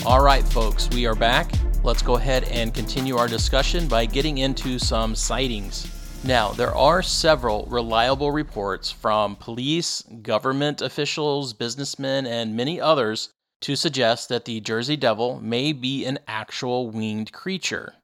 All 0.06 0.22
right, 0.22 0.44
folks, 0.44 0.88
we 0.90 1.04
are 1.04 1.16
back. 1.16 1.50
Let's 1.82 2.00
go 2.00 2.14
ahead 2.14 2.44
and 2.44 2.72
continue 2.72 3.16
our 3.16 3.26
discussion 3.26 3.88
by 3.88 4.06
getting 4.06 4.38
into 4.38 4.78
some 4.78 5.16
sightings. 5.16 5.92
Now, 6.22 6.52
there 6.52 6.76
are 6.76 7.02
several 7.02 7.66
reliable 7.68 8.30
reports 8.30 8.92
from 8.92 9.34
police, 9.34 10.02
government 10.22 10.80
officials, 10.80 11.52
businessmen, 11.54 12.24
and 12.24 12.54
many 12.54 12.80
others 12.80 13.30
to 13.66 13.74
suggest 13.74 14.28
that 14.28 14.44
the 14.44 14.60
Jersey 14.60 14.96
Devil 14.96 15.40
may 15.40 15.72
be 15.72 16.04
an 16.04 16.20
actual 16.28 16.88
winged 16.88 17.32
creature. 17.32 17.94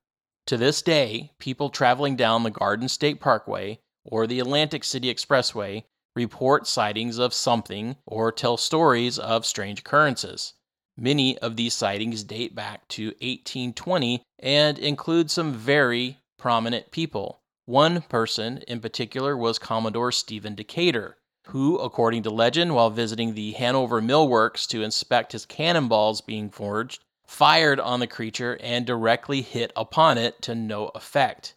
To 0.49 0.57
this 0.57 0.83
day, 0.83 1.35
people 1.39 1.71
traveling 1.71 2.17
down 2.17 2.43
the 2.43 2.51
Garden 2.51 2.89
State 2.89 3.21
Parkway 3.21 3.79
or 4.05 4.27
the 4.27 4.41
Atlantic 4.41 4.83
City 4.83 5.15
Expressway 5.15 5.85
report 6.17 6.67
sightings 6.67 7.17
of 7.17 7.33
something 7.33 7.95
or 8.09 8.33
tell 8.33 8.57
stories 8.57 9.21
of 9.21 9.47
strange 9.47 9.79
occurrences. 9.79 10.55
Many 10.97 11.39
of 11.39 11.55
these 11.55 11.75
sightings 11.75 12.25
date 12.25 12.57
back 12.57 12.89
to 12.89 13.11
1820 13.21 14.21
and 14.41 14.81
include 14.81 15.31
some 15.31 15.53
very 15.53 16.19
prominent 16.41 16.91
people. 16.91 17.41
One 17.67 18.03
person 18.03 18.65
in 18.67 18.81
particular 18.81 19.37
was 19.37 19.61
Commodore 19.61 20.11
Stephen 20.11 20.57
Decatur, 20.57 21.19
who, 21.47 21.79
according 21.79 22.23
to 22.23 22.31
legend, 22.31 22.75
while 22.75 22.91
visiting 22.91 23.35
the 23.35 23.53
Hanover 23.53 24.01
Mill 24.01 24.29
Works 24.29 24.67
to 24.69 24.83
inspect 24.83 25.33
his 25.33 25.47
cannonballs 25.47 26.21
being 26.21 26.51
forged, 26.51 27.05
fired 27.27 27.81
on 27.81 28.01
the 28.01 28.07
creature 28.07 28.59
and 28.61 28.87
directly 28.87 29.43
hit 29.43 29.73
upon 29.75 30.19
it 30.19 30.41
to 30.43 30.55
no 30.55 30.89
effect. 30.95 31.55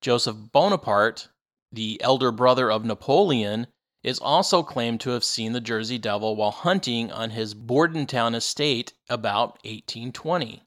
Joseph 0.00 0.36
Bonaparte, 0.52 1.28
the 1.70 2.00
elder 2.02 2.32
brother 2.32 2.70
of 2.70 2.84
Napoleon, 2.84 3.66
is 4.02 4.18
also 4.18 4.62
claimed 4.62 5.00
to 5.00 5.10
have 5.10 5.22
seen 5.22 5.52
the 5.52 5.60
Jersey 5.60 5.98
Devil 5.98 6.34
while 6.34 6.50
hunting 6.50 7.12
on 7.12 7.30
his 7.30 7.54
Bordentown 7.54 8.34
estate 8.34 8.94
about 9.08 9.58
1820. 9.64 10.62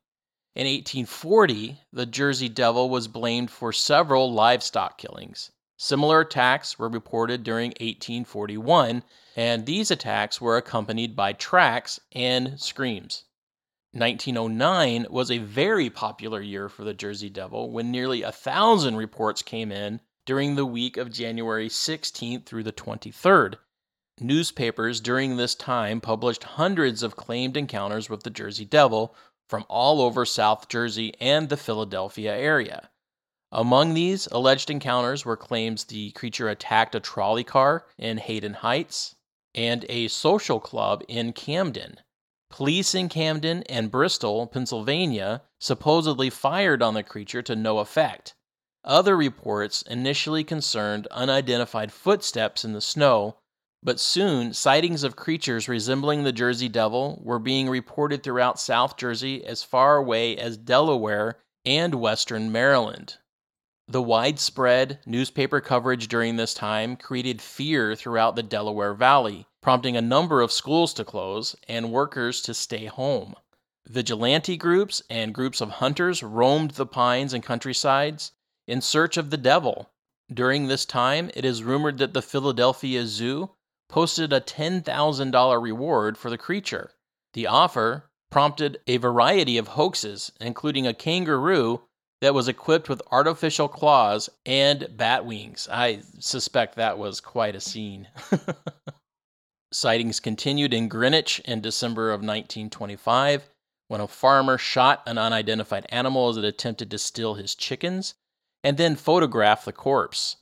In 0.55 0.67
1840, 0.67 1.81
the 1.91 2.05
Jersey 2.05 2.47
Devil 2.47 2.89
was 2.89 3.09
blamed 3.09 3.51
for 3.51 3.73
several 3.73 4.31
livestock 4.31 4.97
killings. 4.97 5.51
Similar 5.77 6.21
attacks 6.21 6.79
were 6.79 6.88
reported 6.88 7.43
during 7.43 7.71
1841, 7.71 9.03
and 9.35 9.65
these 9.65 9.91
attacks 9.91 10.39
were 10.39 10.55
accompanied 10.55 11.15
by 11.15 11.33
tracks 11.33 11.99
and 12.13 12.57
screams. 12.61 13.25
1909 13.91 15.07
was 15.09 15.29
a 15.29 15.38
very 15.38 15.89
popular 15.89 16.41
year 16.41 16.69
for 16.69 16.83
the 16.83 16.93
Jersey 16.93 17.29
Devil 17.29 17.71
when 17.71 17.91
nearly 17.91 18.21
a 18.21 18.31
thousand 18.31 18.95
reports 18.95 19.41
came 19.41 19.71
in 19.71 19.99
during 20.25 20.55
the 20.55 20.65
week 20.65 20.97
of 20.97 21.11
January 21.11 21.67
16th 21.67 22.45
through 22.45 22.63
the 22.63 22.71
23rd. 22.71 23.55
Newspapers 24.19 25.01
during 25.01 25.35
this 25.35 25.55
time 25.55 25.99
published 25.99 26.43
hundreds 26.43 27.03
of 27.03 27.17
claimed 27.17 27.57
encounters 27.57 28.09
with 28.09 28.23
the 28.23 28.29
Jersey 28.29 28.65
Devil 28.65 29.13
from 29.49 29.65
all 29.67 30.01
over 30.01 30.25
South 30.25 30.69
Jersey 30.69 31.13
and 31.19 31.49
the 31.49 31.57
Philadelphia 31.57 32.33
area. 32.33 32.89
Among 33.51 33.93
these 33.93 34.27
alleged 34.31 34.69
encounters 34.69 35.23
were 35.23 35.38
claims 35.38 35.86
the 35.86 36.12
creature 36.12 36.49
attacked 36.49 36.95
a 36.95 36.99
trolley 36.99 37.43
car 37.43 37.86
in 37.97 38.17
Haddon 38.17 38.55
Heights 38.55 39.15
and 39.53 39.86
a 39.88 40.10
social 40.10 40.60
club 40.60 41.03
in 41.08 41.31
Camden. 41.31 41.99
Police 42.49 42.93
in 42.93 43.10
Camden 43.10 43.63
and 43.63 43.91
Bristol, 43.91 44.47
Pennsylvania, 44.47 45.43
supposedly 45.60 46.29
fired 46.29 46.81
on 46.81 46.93
the 46.93 47.03
creature 47.03 47.41
to 47.43 47.55
no 47.55 47.79
effect. 47.79 48.34
Other 48.84 49.17
reports 49.17 49.81
initially 49.84 50.43
concerned 50.43 51.08
unidentified 51.08 51.91
footsteps 51.91 52.63
in 52.65 52.73
the 52.73 52.81
snow, 52.81 53.38
but 53.81 53.99
soon 53.99 54.53
sightings 54.53 55.03
of 55.03 55.15
creatures 55.15 55.69
resembling 55.69 56.23
the 56.23 56.31
Jersey 56.31 56.69
Devil 56.69 57.21
were 57.23 57.39
being 57.39 57.69
reported 57.69 58.21
throughout 58.21 58.60
South 58.60 58.97
Jersey 58.97 59.45
as 59.45 59.63
far 59.63 59.97
away 59.97 60.38
as 60.38 60.58
Delaware 60.58 61.39
and 61.65 61.95
western 61.95 62.51
Maryland. 62.51 63.17
The 63.87 64.01
widespread 64.01 64.99
newspaper 65.05 65.61
coverage 65.61 66.07
during 66.07 66.37
this 66.37 66.55
time 66.55 66.95
created 66.95 67.39
fear 67.39 67.95
throughout 67.95 68.35
the 68.35 68.41
Delaware 68.41 68.95
Valley, 68.95 69.45
prompting 69.61 69.95
a 69.95 70.01
number 70.01 70.41
of 70.41 70.51
schools 70.51 70.91
to 70.95 71.05
close 71.05 71.55
and 71.67 71.91
workers 71.91 72.41
to 72.41 72.55
stay 72.55 72.85
home. 72.85 73.35
Vigilante 73.87 74.57
groups 74.57 75.03
and 75.07 75.35
groups 75.35 75.61
of 75.61 75.69
hunters 75.69 76.23
roamed 76.23 76.71
the 76.71 76.87
pines 76.87 77.31
and 77.31 77.43
countrysides 77.43 78.31
in 78.65 78.81
search 78.81 79.17
of 79.17 79.29
the 79.29 79.37
devil. 79.37 79.91
During 80.33 80.67
this 80.67 80.85
time, 80.85 81.29
it 81.35 81.45
is 81.45 81.63
rumored 81.63 81.99
that 81.99 82.13
the 82.13 82.23
Philadelphia 82.23 83.05
Zoo 83.05 83.51
posted 83.87 84.33
a 84.33 84.41
$10,000 84.41 85.61
reward 85.61 86.17
for 86.17 86.31
the 86.31 86.39
creature. 86.39 86.91
The 87.33 87.45
offer 87.45 88.09
prompted 88.31 88.79
a 88.87 88.97
variety 88.97 89.59
of 89.59 89.69
hoaxes, 89.69 90.31
including 90.41 90.87
a 90.87 90.93
kangaroo 90.95 91.83
that 92.21 92.34
was 92.34 92.47
equipped 92.47 92.89
with 92.89 93.01
artificial 93.12 93.67
claws 93.67 94.30
and 94.45 94.88
bat 94.95 95.25
wings. 95.25 95.67
I 95.71 96.01
suspect 96.19 96.75
that 96.75 96.97
was 96.97 97.19
quite 97.19 97.56
a 97.56 97.62
scene. 97.62 98.08
Sightings 99.73 100.19
continued 100.19 100.73
in 100.73 100.88
Greenwich 100.88 101.39
in 101.45 101.62
December 101.62 102.10
of 102.10 102.21
1925 102.21 103.49
when 103.88 104.01
a 104.01 104.08
farmer 104.08 104.58
shot 104.58 105.04
an 105.06 105.17
unidentified 105.17 105.86
animal 105.89 106.30
as 106.30 106.38
it 106.38 106.45
attempted 106.45 106.89
to 106.91 106.97
steal 106.97 107.36
his 107.36 107.54
chickens 107.54 108.15
and 108.63 108.78
then 108.78 108.95
photographed 108.95 109.65
the 109.65 109.73
corpse. 109.73 110.38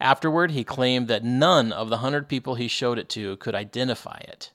Afterward, 0.00 0.52
he 0.52 0.64
claimed 0.64 1.08
that 1.08 1.22
none 1.22 1.72
of 1.72 1.90
the 1.90 1.98
hundred 1.98 2.28
people 2.28 2.54
he 2.54 2.68
showed 2.68 2.98
it 2.98 3.08
to 3.10 3.36
could 3.36 3.54
identify 3.54 4.18
it. 4.24 4.50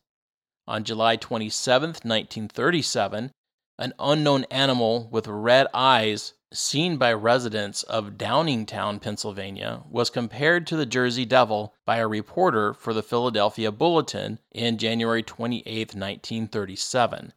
On 0.67 0.83
July 0.83 1.15
27, 1.15 1.89
1937, 1.89 3.31
an 3.77 3.93
unknown 3.99 4.45
animal 4.45 5.07
with 5.11 5.27
red 5.27 5.67
eyes 5.73 6.33
seen 6.57 6.97
by 6.97 7.13
residents 7.13 7.83
of 7.83 8.17
Downingtown, 8.17 9.01
Pennsylvania, 9.01 9.83
was 9.89 10.09
compared 10.09 10.65
to 10.67 10.75
the 10.75 10.85
Jersey 10.85 11.25
Devil 11.25 11.73
by 11.85 11.97
a 11.97 12.07
reporter 12.07 12.73
for 12.73 12.93
the 12.93 13.03
Philadelphia 13.03 13.71
Bulletin 13.71 14.39
in 14.51 14.77
January 14.77 15.23
28, 15.23 15.65
1937. 15.95 17.33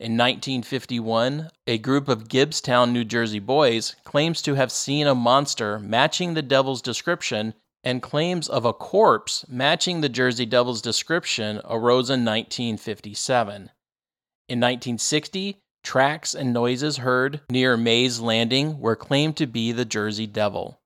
In 0.00 0.12
1951, 0.12 1.50
a 1.66 1.78
group 1.78 2.08
of 2.08 2.28
Gibbstown, 2.28 2.92
New 2.92 3.04
Jersey 3.04 3.40
boys 3.40 3.96
claims 4.04 4.40
to 4.42 4.54
have 4.54 4.70
seen 4.70 5.06
a 5.06 5.14
monster 5.14 5.78
matching 5.78 6.34
the 6.34 6.42
devil's 6.42 6.82
description, 6.82 7.54
and 7.84 8.02
claims 8.02 8.48
of 8.48 8.64
a 8.64 8.72
corpse 8.72 9.44
matching 9.48 10.00
the 10.00 10.08
Jersey 10.08 10.46
Devil's 10.46 10.82
description 10.82 11.60
arose 11.64 12.10
in 12.10 12.24
1957. 12.24 13.70
In 14.48 14.60
1960, 14.60 15.60
tracks 15.88 16.34
and 16.34 16.52
noises 16.52 16.98
heard 16.98 17.40
near 17.48 17.74
Mays 17.74 18.20
Landing 18.20 18.78
were 18.78 18.94
claimed 18.94 19.38
to 19.38 19.46
be 19.46 19.72
the 19.72 19.86
Jersey 19.86 20.26
Devil. 20.26 20.78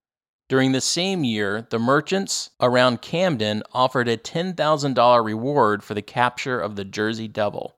During 0.49 0.71
the 0.71 0.81
same 0.81 1.25
year, 1.25 1.67
the 1.71 1.81
merchants 1.81 2.51
around 2.61 3.03
Camden 3.03 3.65
offered 3.73 4.07
a 4.07 4.17
$10,000 4.17 5.25
reward 5.25 5.83
for 5.83 5.95
the 5.95 6.03
capture 6.03 6.61
of 6.61 6.77
the 6.77 6.85
Jersey 6.85 7.27
Devil, 7.27 7.75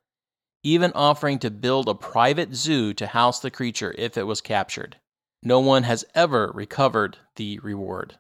even 0.63 0.93
offering 0.95 1.39
to 1.39 1.51
build 1.51 1.89
a 1.89 1.95
private 1.95 2.55
zoo 2.55 2.93
to 2.93 3.07
house 3.07 3.41
the 3.41 3.51
creature 3.51 3.95
if 3.97 4.19
it 4.19 4.25
was 4.25 4.43
captured. 4.43 4.99
No 5.43 5.61
one 5.61 5.85
has 5.85 6.05
ever 6.15 6.53
recovered 6.55 7.17
the 7.37 7.59
reward. 7.61 8.19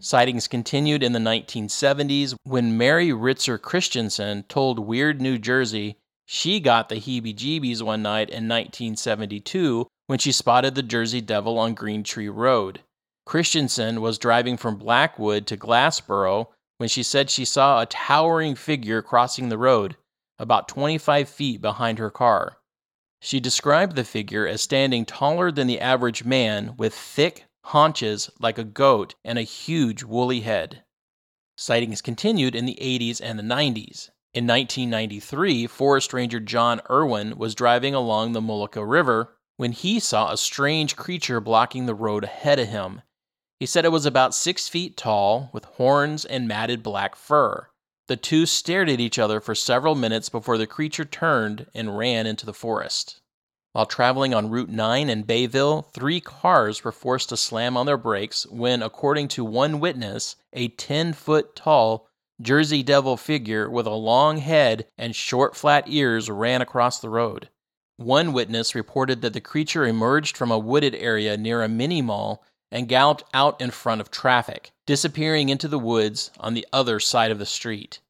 Sightings 0.00 0.48
continued 0.48 1.04
in 1.04 1.12
the 1.12 1.20
1970s 1.20 2.34
when 2.42 2.76
Mary 2.76 3.10
Ritzer 3.10 3.62
Christensen 3.62 4.42
told 4.48 4.80
Weird 4.80 5.20
New 5.20 5.38
Jersey 5.38 5.98
she 6.34 6.60
got 6.60 6.88
the 6.88 6.94
heebie 6.94 7.36
jeebies 7.36 7.82
one 7.82 8.00
night 8.00 8.30
in 8.30 8.48
1972 8.48 9.86
when 10.06 10.18
she 10.18 10.32
spotted 10.32 10.74
the 10.74 10.82
Jersey 10.82 11.20
Devil 11.20 11.58
on 11.58 11.74
Green 11.74 12.02
Tree 12.02 12.30
Road. 12.30 12.80
Christensen 13.26 14.00
was 14.00 14.16
driving 14.16 14.56
from 14.56 14.78
Blackwood 14.78 15.46
to 15.48 15.58
Glassboro 15.58 16.46
when 16.78 16.88
she 16.88 17.02
said 17.02 17.28
she 17.28 17.44
saw 17.44 17.82
a 17.82 17.86
towering 17.86 18.54
figure 18.54 19.02
crossing 19.02 19.50
the 19.50 19.58
road 19.58 19.98
about 20.38 20.68
25 20.68 21.28
feet 21.28 21.60
behind 21.60 21.98
her 21.98 22.10
car. 22.10 22.56
She 23.20 23.38
described 23.38 23.94
the 23.94 24.02
figure 24.02 24.46
as 24.48 24.62
standing 24.62 25.04
taller 25.04 25.52
than 25.52 25.66
the 25.66 25.80
average 25.80 26.24
man 26.24 26.76
with 26.78 26.94
thick 26.94 27.44
haunches 27.66 28.30
like 28.40 28.56
a 28.56 28.64
goat 28.64 29.16
and 29.22 29.38
a 29.38 29.42
huge 29.42 30.02
woolly 30.02 30.40
head. 30.40 30.82
Sightings 31.58 32.00
continued 32.00 32.54
in 32.54 32.64
the 32.64 32.78
80s 32.80 33.20
and 33.22 33.38
the 33.38 33.42
90s. 33.42 34.08
In 34.34 34.46
1993, 34.46 35.66
Forest 35.66 36.14
Ranger 36.14 36.40
John 36.40 36.80
Irwin 36.88 37.36
was 37.36 37.54
driving 37.54 37.94
along 37.94 38.32
the 38.32 38.40
Mullica 38.40 38.82
River 38.82 39.36
when 39.58 39.72
he 39.72 40.00
saw 40.00 40.32
a 40.32 40.38
strange 40.38 40.96
creature 40.96 41.38
blocking 41.38 41.84
the 41.84 41.94
road 41.94 42.24
ahead 42.24 42.58
of 42.58 42.68
him. 42.68 43.02
He 43.60 43.66
said 43.66 43.84
it 43.84 43.92
was 43.92 44.06
about 44.06 44.34
six 44.34 44.70
feet 44.70 44.96
tall, 44.96 45.50
with 45.52 45.66
horns 45.66 46.24
and 46.24 46.48
matted 46.48 46.82
black 46.82 47.14
fur. 47.14 47.68
The 48.08 48.16
two 48.16 48.46
stared 48.46 48.88
at 48.88 49.00
each 49.00 49.18
other 49.18 49.38
for 49.38 49.54
several 49.54 49.94
minutes 49.94 50.30
before 50.30 50.56
the 50.56 50.66
creature 50.66 51.04
turned 51.04 51.66
and 51.74 51.98
ran 51.98 52.26
into 52.26 52.46
the 52.46 52.54
forest. 52.54 53.20
While 53.72 53.86
traveling 53.86 54.32
on 54.32 54.48
Route 54.48 54.70
9 54.70 55.10
in 55.10 55.24
Bayville, 55.24 55.82
three 55.92 56.20
cars 56.20 56.82
were 56.82 56.90
forced 56.90 57.28
to 57.28 57.36
slam 57.36 57.76
on 57.76 57.84
their 57.84 57.98
brakes 57.98 58.46
when, 58.46 58.82
according 58.82 59.28
to 59.28 59.44
one 59.44 59.78
witness, 59.78 60.36
a 60.54 60.68
10 60.68 61.12
foot 61.12 61.54
tall 61.54 62.08
Jersey 62.42 62.82
Devil 62.82 63.16
figure 63.16 63.70
with 63.70 63.86
a 63.86 63.90
long 63.90 64.38
head 64.38 64.86
and 64.98 65.14
short, 65.14 65.54
flat 65.54 65.84
ears 65.86 66.28
ran 66.28 66.60
across 66.60 66.98
the 66.98 67.08
road. 67.08 67.48
One 67.96 68.32
witness 68.32 68.74
reported 68.74 69.22
that 69.22 69.32
the 69.32 69.40
creature 69.40 69.86
emerged 69.86 70.36
from 70.36 70.50
a 70.50 70.58
wooded 70.58 70.94
area 70.96 71.36
near 71.36 71.62
a 71.62 71.68
mini 71.68 72.02
mall 72.02 72.42
and 72.72 72.88
galloped 72.88 73.22
out 73.32 73.60
in 73.60 73.70
front 73.70 74.00
of 74.00 74.10
traffic, 74.10 74.72
disappearing 74.86 75.50
into 75.50 75.68
the 75.68 75.78
woods 75.78 76.30
on 76.40 76.54
the 76.54 76.66
other 76.72 76.98
side 76.98 77.30
of 77.30 77.38
the 77.38 77.46
street. 77.46 78.00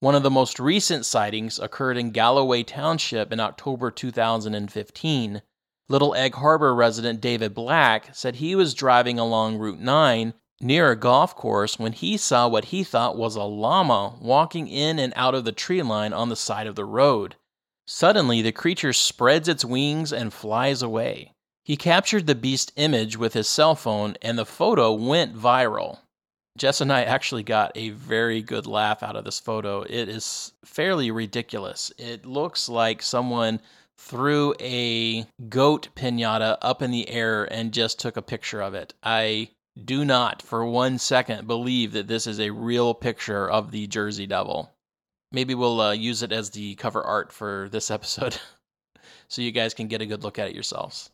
One 0.00 0.14
of 0.14 0.24
the 0.24 0.30
most 0.30 0.58
recent 0.58 1.06
sightings 1.06 1.58
occurred 1.58 1.96
in 1.96 2.10
Galloway 2.10 2.64
Township 2.64 3.32
in 3.32 3.40
October 3.40 3.90
2015. 3.90 5.42
Little 5.88 6.14
Egg 6.14 6.34
Harbor 6.34 6.74
resident 6.74 7.20
David 7.20 7.54
Black 7.54 8.14
said 8.14 8.36
he 8.36 8.54
was 8.54 8.74
driving 8.74 9.18
along 9.18 9.58
Route 9.58 9.78
9 9.78 10.34
near 10.62 10.90
a 10.90 10.96
golf 10.96 11.34
course 11.34 11.78
when 11.78 11.92
he 11.92 12.16
saw 12.16 12.48
what 12.48 12.66
he 12.66 12.84
thought 12.84 13.16
was 13.16 13.36
a 13.36 13.42
llama 13.42 14.16
walking 14.20 14.68
in 14.68 14.98
and 14.98 15.12
out 15.16 15.34
of 15.34 15.44
the 15.44 15.52
tree 15.52 15.82
line 15.82 16.12
on 16.12 16.28
the 16.28 16.36
side 16.36 16.66
of 16.66 16.76
the 16.76 16.84
road. 16.84 17.36
Suddenly, 17.86 18.42
the 18.42 18.52
creature 18.52 18.92
spreads 18.92 19.48
its 19.48 19.64
wings 19.64 20.12
and 20.12 20.32
flies 20.32 20.82
away. 20.82 21.32
He 21.64 21.76
captured 21.76 22.26
the 22.26 22.34
beast 22.34 22.72
image 22.76 23.16
with 23.16 23.34
his 23.34 23.48
cell 23.48 23.74
phone, 23.74 24.16
and 24.22 24.38
the 24.38 24.46
photo 24.46 24.92
went 24.92 25.36
viral. 25.36 25.98
Jess 26.58 26.80
and 26.80 26.92
I 26.92 27.02
actually 27.02 27.42
got 27.42 27.72
a 27.74 27.90
very 27.90 28.42
good 28.42 28.66
laugh 28.66 29.02
out 29.02 29.16
of 29.16 29.24
this 29.24 29.40
photo. 29.40 29.82
It 29.82 30.08
is 30.08 30.52
fairly 30.64 31.10
ridiculous. 31.10 31.92
It 31.98 32.26
looks 32.26 32.68
like 32.68 33.02
someone 33.02 33.60
threw 33.96 34.54
a 34.60 35.26
goat 35.48 35.88
pinata 35.94 36.58
up 36.60 36.82
in 36.82 36.90
the 36.90 37.08
air 37.08 37.44
and 37.44 37.72
just 37.72 37.98
took 37.98 38.16
a 38.16 38.22
picture 38.22 38.60
of 38.60 38.74
it. 38.74 38.92
I 39.02 39.50
do 39.82 40.04
not 40.04 40.42
for 40.42 40.64
one 40.64 40.98
second 40.98 41.46
believe 41.46 41.92
that 41.92 42.06
this 42.06 42.26
is 42.26 42.38
a 42.38 42.50
real 42.50 42.94
picture 42.94 43.50
of 43.50 43.70
the 43.70 43.86
Jersey 43.86 44.26
Devil. 44.26 44.70
Maybe 45.30 45.54
we'll 45.54 45.80
uh, 45.80 45.92
use 45.92 46.22
it 46.22 46.32
as 46.32 46.50
the 46.50 46.74
cover 46.74 47.02
art 47.02 47.32
for 47.32 47.68
this 47.70 47.90
episode 47.90 48.38
so 49.28 49.40
you 49.40 49.50
guys 49.50 49.72
can 49.72 49.88
get 49.88 50.02
a 50.02 50.06
good 50.06 50.22
look 50.22 50.38
at 50.38 50.48
it 50.48 50.54
yourselves. 50.54 51.10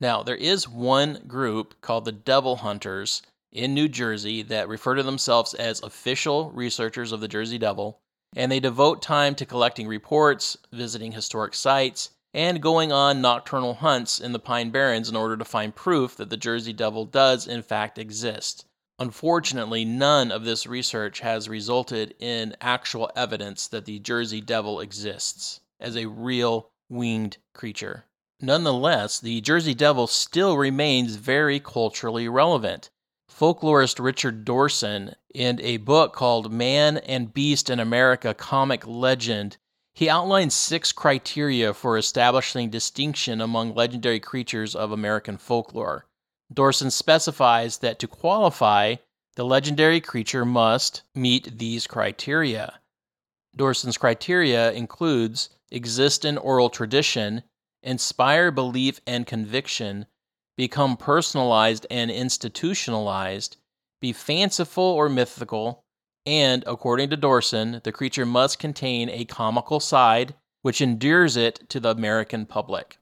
Now, 0.00 0.22
there 0.22 0.36
is 0.36 0.68
one 0.68 1.24
group 1.26 1.80
called 1.80 2.04
the 2.04 2.12
Devil 2.12 2.56
Hunters 2.56 3.22
in 3.52 3.74
New 3.74 3.88
Jersey 3.88 4.42
that 4.42 4.68
refer 4.68 4.94
to 4.94 5.02
themselves 5.02 5.52
as 5.54 5.82
official 5.82 6.50
researchers 6.52 7.12
of 7.12 7.20
the 7.20 7.28
Jersey 7.28 7.58
Devil, 7.58 8.00
and 8.36 8.50
they 8.50 8.60
devote 8.60 9.02
time 9.02 9.34
to 9.34 9.44
collecting 9.44 9.88
reports, 9.88 10.56
visiting 10.72 11.12
historic 11.12 11.54
sites, 11.54 12.10
and 12.32 12.62
going 12.62 12.92
on 12.92 13.20
nocturnal 13.20 13.74
hunts 13.74 14.20
in 14.20 14.32
the 14.32 14.38
Pine 14.38 14.70
Barrens 14.70 15.08
in 15.08 15.16
order 15.16 15.36
to 15.36 15.44
find 15.44 15.74
proof 15.74 16.16
that 16.16 16.30
the 16.30 16.36
Jersey 16.36 16.72
Devil 16.72 17.04
does, 17.04 17.46
in 17.46 17.62
fact, 17.62 17.98
exist. 17.98 18.64
Unfortunately, 18.98 19.84
none 19.84 20.30
of 20.30 20.44
this 20.44 20.66
research 20.66 21.20
has 21.20 21.48
resulted 21.48 22.14
in 22.18 22.54
actual 22.60 23.10
evidence 23.16 23.66
that 23.68 23.86
the 23.86 23.98
Jersey 23.98 24.40
Devil 24.40 24.80
exists 24.80 25.60
as 25.80 25.96
a 25.96 26.06
real 26.06 26.70
winged 26.88 27.38
creature. 27.54 28.04
Nonetheless, 28.42 29.18
the 29.18 29.40
Jersey 29.40 29.74
Devil 29.74 30.06
still 30.06 30.56
remains 30.56 31.16
very 31.16 31.60
culturally 31.60 32.28
relevant. 32.28 32.90
Folklorist 33.30 33.98
Richard 33.98 34.44
Dorson, 34.44 35.14
in 35.34 35.60
a 35.62 35.78
book 35.78 36.12
called 36.12 36.52
Man 36.52 36.98
and 36.98 37.32
Beast 37.32 37.70
in 37.70 37.80
America 37.80 38.34
Comic 38.34 38.86
Legend, 38.86 39.56
he 39.94 40.08
outlines 40.08 40.54
six 40.54 40.92
criteria 40.92 41.74
for 41.74 41.98
establishing 41.98 42.70
distinction 42.70 43.40
among 43.40 43.74
legendary 43.74 44.20
creatures 44.20 44.74
of 44.74 44.92
American 44.92 45.36
folklore. 45.36 46.06
Dorson 46.52 46.90
specifies 46.90 47.78
that 47.78 47.98
to 47.98 48.08
qualify, 48.08 48.96
the 49.36 49.44
legendary 49.44 50.00
creature 50.00 50.44
must 50.44 51.02
meet 51.14 51.58
these 51.58 51.86
criteria. 51.86 52.80
Dorson's 53.56 53.98
criteria 53.98 54.72
includes 54.72 55.50
exist 55.70 56.24
in 56.24 56.38
oral 56.38 56.70
tradition, 56.70 57.42
inspire 57.82 58.50
belief 58.50 59.00
and 59.06 59.26
conviction, 59.26 60.06
become 60.56 60.96
personalized 60.96 61.86
and 61.90 62.10
institutionalized, 62.10 63.56
be 64.00 64.12
fanciful 64.12 64.84
or 64.84 65.08
mythical, 65.08 65.84
and, 66.30 66.62
according 66.64 67.10
to 67.10 67.16
Dorson, 67.16 67.82
the 67.82 67.90
creature 67.90 68.24
must 68.24 68.60
contain 68.60 69.10
a 69.10 69.24
comical 69.24 69.80
side 69.80 70.36
which 70.62 70.80
endears 70.80 71.36
it 71.36 71.68
to 71.70 71.80
the 71.80 71.90
American 71.90 72.46
public. 72.46 72.98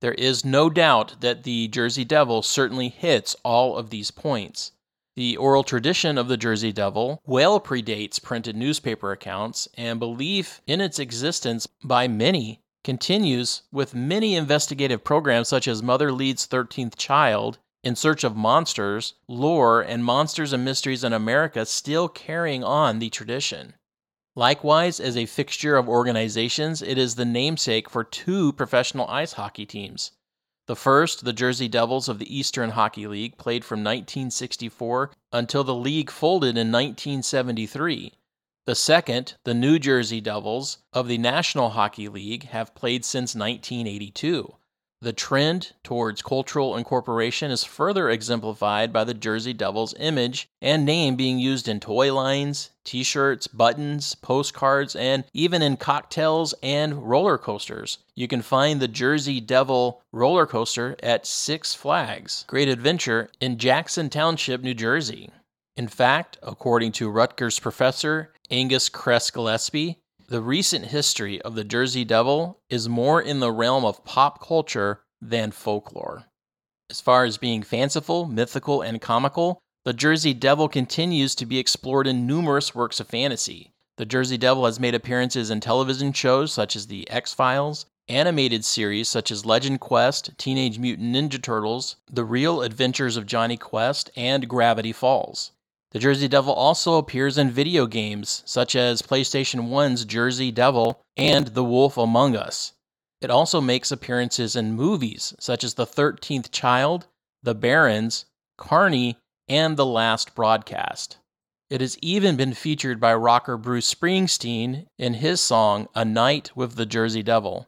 There 0.00 0.14
is 0.14 0.44
no 0.44 0.70
doubt 0.70 1.16
that 1.20 1.42
the 1.42 1.66
Jersey 1.66 2.04
Devil 2.04 2.40
certainly 2.40 2.88
hits 2.88 3.34
all 3.42 3.76
of 3.76 3.90
these 3.90 4.12
points. 4.12 4.70
The 5.16 5.36
oral 5.36 5.64
tradition 5.64 6.16
of 6.16 6.28
the 6.28 6.36
Jersey 6.36 6.70
Devil 6.70 7.20
well 7.26 7.58
predates 7.58 8.22
printed 8.22 8.54
newspaper 8.54 9.10
accounts, 9.10 9.66
and 9.76 9.98
belief 9.98 10.60
in 10.68 10.80
its 10.80 11.00
existence 11.00 11.66
by 11.82 12.06
many 12.06 12.60
continues 12.84 13.62
with 13.72 13.92
many 13.92 14.36
investigative 14.36 15.02
programs 15.02 15.48
such 15.48 15.66
as 15.66 15.82
Mother 15.82 16.12
Leeds 16.12 16.46
13th 16.46 16.94
Child, 16.94 17.58
In 17.84 17.94
Search 17.94 18.24
of 18.24 18.36
Monsters, 18.36 19.14
Lore, 19.28 19.80
and 19.80 20.04
Monsters 20.04 20.52
and 20.52 20.64
Mysteries 20.64 21.04
in 21.04 21.12
America 21.12 21.64
still 21.64 22.08
carrying 22.08 22.64
on 22.64 22.98
the 22.98 23.08
tradition. 23.08 23.74
Likewise, 24.34 25.00
as 25.00 25.16
a 25.16 25.26
fixture 25.26 25.76
of 25.76 25.88
organizations, 25.88 26.82
it 26.82 26.98
is 26.98 27.14
the 27.14 27.24
namesake 27.24 27.88
for 27.88 28.04
two 28.04 28.52
professional 28.52 29.06
ice 29.08 29.34
hockey 29.34 29.66
teams. 29.66 30.12
The 30.66 30.76
first, 30.76 31.24
the 31.24 31.32
Jersey 31.32 31.66
Devils 31.66 32.08
of 32.08 32.18
the 32.18 32.36
Eastern 32.36 32.70
Hockey 32.70 33.06
League, 33.06 33.38
played 33.38 33.64
from 33.64 33.80
1964 33.80 35.12
until 35.32 35.64
the 35.64 35.74
league 35.74 36.10
folded 36.10 36.58
in 36.58 36.70
1973. 36.70 38.12
The 38.66 38.74
second, 38.74 39.34
the 39.44 39.54
New 39.54 39.78
Jersey 39.78 40.20
Devils 40.20 40.78
of 40.92 41.08
the 41.08 41.16
National 41.16 41.70
Hockey 41.70 42.08
League, 42.08 42.44
have 42.48 42.74
played 42.74 43.04
since 43.04 43.34
1982. 43.34 44.56
The 45.00 45.12
trend 45.12 45.74
towards 45.84 46.22
cultural 46.22 46.76
incorporation 46.76 47.52
is 47.52 47.62
further 47.62 48.10
exemplified 48.10 48.92
by 48.92 49.04
the 49.04 49.14
Jersey 49.14 49.52
Devils 49.52 49.94
image 49.96 50.48
and 50.60 50.84
name 50.84 51.14
being 51.14 51.38
used 51.38 51.68
in 51.68 51.78
toy 51.78 52.12
lines, 52.12 52.70
t 52.82 53.04
shirts, 53.04 53.46
buttons, 53.46 54.16
postcards, 54.16 54.96
and 54.96 55.22
even 55.32 55.62
in 55.62 55.76
cocktails 55.76 56.52
and 56.64 57.08
roller 57.08 57.38
coasters. 57.38 57.98
You 58.16 58.26
can 58.26 58.42
find 58.42 58.80
the 58.80 58.88
Jersey 58.88 59.40
Devil 59.40 60.02
roller 60.10 60.46
coaster 60.46 60.96
at 61.00 61.26
Six 61.26 61.74
Flags 61.74 62.44
Great 62.48 62.68
Adventure 62.68 63.30
in 63.40 63.56
Jackson 63.56 64.10
Township, 64.10 64.62
New 64.62 64.74
Jersey. 64.74 65.30
In 65.76 65.86
fact, 65.86 66.38
according 66.42 66.90
to 66.92 67.08
Rutgers 67.08 67.60
professor 67.60 68.32
Angus 68.50 68.88
Kress 68.88 69.30
Gillespie, 69.30 69.98
the 70.28 70.42
recent 70.42 70.84
history 70.86 71.40
of 71.40 71.54
the 71.54 71.64
Jersey 71.64 72.04
Devil 72.04 72.60
is 72.68 72.86
more 72.86 73.20
in 73.20 73.40
the 73.40 73.50
realm 73.50 73.86
of 73.86 74.04
pop 74.04 74.46
culture 74.46 75.00
than 75.22 75.50
folklore. 75.50 76.24
As 76.90 77.00
far 77.00 77.24
as 77.24 77.38
being 77.38 77.62
fanciful, 77.62 78.26
mythical, 78.26 78.82
and 78.82 79.00
comical, 79.00 79.58
the 79.86 79.94
Jersey 79.94 80.34
Devil 80.34 80.68
continues 80.68 81.34
to 81.34 81.46
be 81.46 81.58
explored 81.58 82.06
in 82.06 82.26
numerous 82.26 82.74
works 82.74 83.00
of 83.00 83.08
fantasy. 83.08 83.72
The 83.96 84.04
Jersey 84.04 84.36
Devil 84.36 84.66
has 84.66 84.78
made 84.78 84.94
appearances 84.94 85.50
in 85.50 85.60
television 85.60 86.12
shows 86.12 86.52
such 86.52 86.76
as 86.76 86.86
The 86.86 87.08
X 87.10 87.32
Files, 87.32 87.86
animated 88.06 88.66
series 88.66 89.08
such 89.08 89.30
as 89.30 89.46
Legend 89.46 89.80
Quest, 89.80 90.36
Teenage 90.36 90.78
Mutant 90.78 91.14
Ninja 91.14 91.42
Turtles, 91.42 91.96
The 92.10 92.24
Real 92.24 92.60
Adventures 92.60 93.16
of 93.16 93.24
Jonny 93.24 93.56
Quest, 93.56 94.10
and 94.14 94.46
Gravity 94.46 94.92
Falls. 94.92 95.52
The 95.92 95.98
Jersey 95.98 96.28
Devil 96.28 96.52
also 96.52 96.96
appears 96.96 97.38
in 97.38 97.50
video 97.50 97.86
games 97.86 98.42
such 98.44 98.76
as 98.76 99.00
PlayStation 99.00 99.70
1's 99.70 100.04
Jersey 100.04 100.50
Devil 100.50 101.00
and 101.16 101.48
The 101.48 101.64
Wolf 101.64 101.96
Among 101.96 102.36
Us. 102.36 102.74
It 103.22 103.30
also 103.30 103.62
makes 103.62 103.90
appearances 103.90 104.54
in 104.54 104.74
movies 104.74 105.34
such 105.40 105.64
as 105.64 105.74
The 105.74 105.86
13th 105.86 106.50
Child, 106.50 107.06
The 107.42 107.54
Barrens, 107.54 108.26
Carny, 108.58 109.16
and 109.48 109.78
The 109.78 109.86
Last 109.86 110.34
Broadcast. 110.34 111.16
It 111.70 111.80
has 111.80 111.98
even 112.02 112.36
been 112.36 112.52
featured 112.52 113.00
by 113.00 113.14
rocker 113.14 113.56
Bruce 113.56 113.92
Springsteen 113.92 114.86
in 114.98 115.14
his 115.14 115.40
song 115.40 115.88
A 115.94 116.04
Night 116.04 116.50
with 116.54 116.76
the 116.76 116.86
Jersey 116.86 117.22
Devil. 117.22 117.66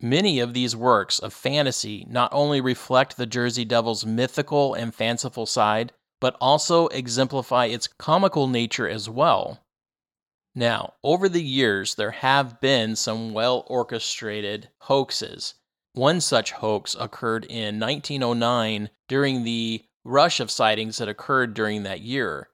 Many 0.00 0.40
of 0.40 0.54
these 0.54 0.74
works 0.74 1.18
of 1.18 1.34
fantasy 1.34 2.06
not 2.08 2.30
only 2.32 2.60
reflect 2.60 3.16
the 3.16 3.26
Jersey 3.26 3.64
Devil's 3.64 4.06
mythical 4.06 4.72
and 4.72 4.94
fanciful 4.94 5.46
side, 5.46 5.92
but 6.24 6.38
also 6.40 6.86
exemplify 6.86 7.66
its 7.66 7.86
comical 7.86 8.48
nature 8.48 8.88
as 8.88 9.10
well. 9.10 9.60
Now, 10.54 10.94
over 11.04 11.28
the 11.28 11.42
years, 11.42 11.96
there 11.96 12.12
have 12.12 12.62
been 12.62 12.96
some 12.96 13.34
well 13.34 13.62
orchestrated 13.66 14.70
hoaxes. 14.78 15.52
One 15.92 16.22
such 16.22 16.52
hoax 16.52 16.96
occurred 16.98 17.44
in 17.44 17.78
1909 17.78 18.88
during 19.06 19.44
the 19.44 19.84
rush 20.02 20.40
of 20.40 20.50
sightings 20.50 20.96
that 20.96 21.10
occurred 21.10 21.52
during 21.52 21.82
that 21.82 22.00
year. 22.00 22.48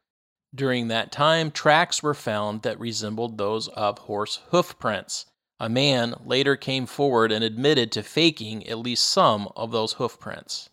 During 0.53 0.89
that 0.89 1.13
time, 1.13 1.53
tracks 1.53 2.03
were 2.03 2.13
found 2.13 2.63
that 2.63 2.81
resembled 2.81 3.39
those 3.39 3.69
of 3.69 3.99
horse 3.99 4.41
hoof 4.51 4.81
prints. 4.81 5.27
A 5.61 5.69
man 5.69 6.17
later 6.25 6.57
came 6.57 6.87
forward 6.87 7.31
and 7.31 7.45
admitted 7.45 7.93
to 7.93 8.03
faking 8.03 8.67
at 8.67 8.81
least 8.81 9.07
some 9.07 9.49
of 9.55 9.71
those 9.71 9.93
hoof 9.93 10.19
prints. 10.19 10.71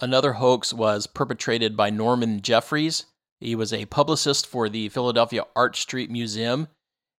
Another 0.00 0.34
hoax 0.34 0.72
was 0.72 1.06
perpetrated 1.06 1.76
by 1.76 1.90
Norman 1.90 2.40
Jeffries. 2.40 3.04
He 3.40 3.54
was 3.54 3.72
a 3.72 3.86
publicist 3.86 4.46
for 4.46 4.68
the 4.68 4.88
Philadelphia 4.88 5.44
Arch 5.54 5.80
Street 5.80 6.10
Museum, 6.10 6.68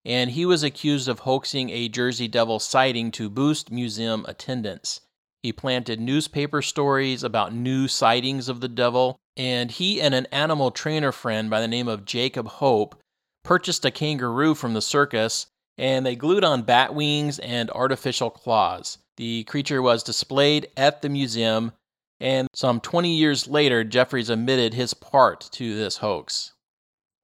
and 0.03 0.31
he 0.31 0.45
was 0.45 0.63
accused 0.63 1.07
of 1.07 1.19
hoaxing 1.19 1.69
a 1.69 1.89
Jersey 1.89 2.27
Devil 2.27 2.59
sighting 2.59 3.11
to 3.11 3.29
boost 3.29 3.71
museum 3.71 4.25
attendance. 4.27 5.01
He 5.43 5.53
planted 5.53 5.99
newspaper 5.99 6.61
stories 6.61 7.23
about 7.23 7.53
new 7.53 7.87
sightings 7.87 8.49
of 8.49 8.61
the 8.61 8.67
devil, 8.67 9.17
and 9.37 9.71
he 9.71 10.01
and 10.01 10.13
an 10.13 10.27
animal 10.31 10.71
trainer 10.71 11.11
friend 11.11 11.49
by 11.49 11.61
the 11.61 11.67
name 11.67 11.87
of 11.87 12.05
Jacob 12.05 12.47
Hope 12.47 12.99
purchased 13.43 13.85
a 13.85 13.91
kangaroo 13.91 14.53
from 14.55 14.73
the 14.73 14.81
circus 14.81 15.47
and 15.77 16.05
they 16.05 16.15
glued 16.15 16.43
on 16.43 16.61
bat 16.61 16.93
wings 16.93 17.39
and 17.39 17.69
artificial 17.71 18.29
claws. 18.29 18.99
The 19.17 19.43
creature 19.45 19.81
was 19.81 20.03
displayed 20.03 20.67
at 20.77 21.01
the 21.01 21.09
museum, 21.09 21.71
and 22.21 22.47
some 22.53 22.79
20 22.79 23.13
years 23.13 23.47
later, 23.47 23.83
Jeffries 23.83 24.29
admitted 24.29 24.75
his 24.75 24.93
part 24.93 25.49
to 25.53 25.75
this 25.75 25.97
hoax. 25.97 26.53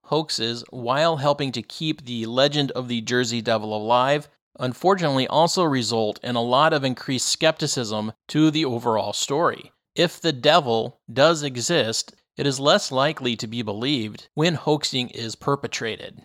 Hoaxes, 0.05 0.63
while 0.71 1.17
helping 1.17 1.51
to 1.51 1.61
keep 1.61 2.03
the 2.03 2.25
legend 2.25 2.71
of 2.71 2.87
the 2.87 3.01
Jersey 3.01 3.39
Devil 3.39 3.77
alive, 3.77 4.27
unfortunately 4.59 5.27
also 5.27 5.63
result 5.63 6.19
in 6.23 6.35
a 6.35 6.41
lot 6.41 6.73
of 6.73 6.83
increased 6.83 7.29
skepticism 7.29 8.13
to 8.29 8.49
the 8.49 8.65
overall 8.65 9.13
story. 9.13 9.71
If 9.95 10.19
the 10.19 10.33
devil 10.33 10.99
does 11.11 11.43
exist, 11.43 12.15
it 12.35 12.47
is 12.47 12.59
less 12.59 12.91
likely 12.91 13.35
to 13.35 13.45
be 13.45 13.61
believed 13.61 14.29
when 14.33 14.55
hoaxing 14.55 15.09
is 15.09 15.35
perpetrated. 15.35 16.23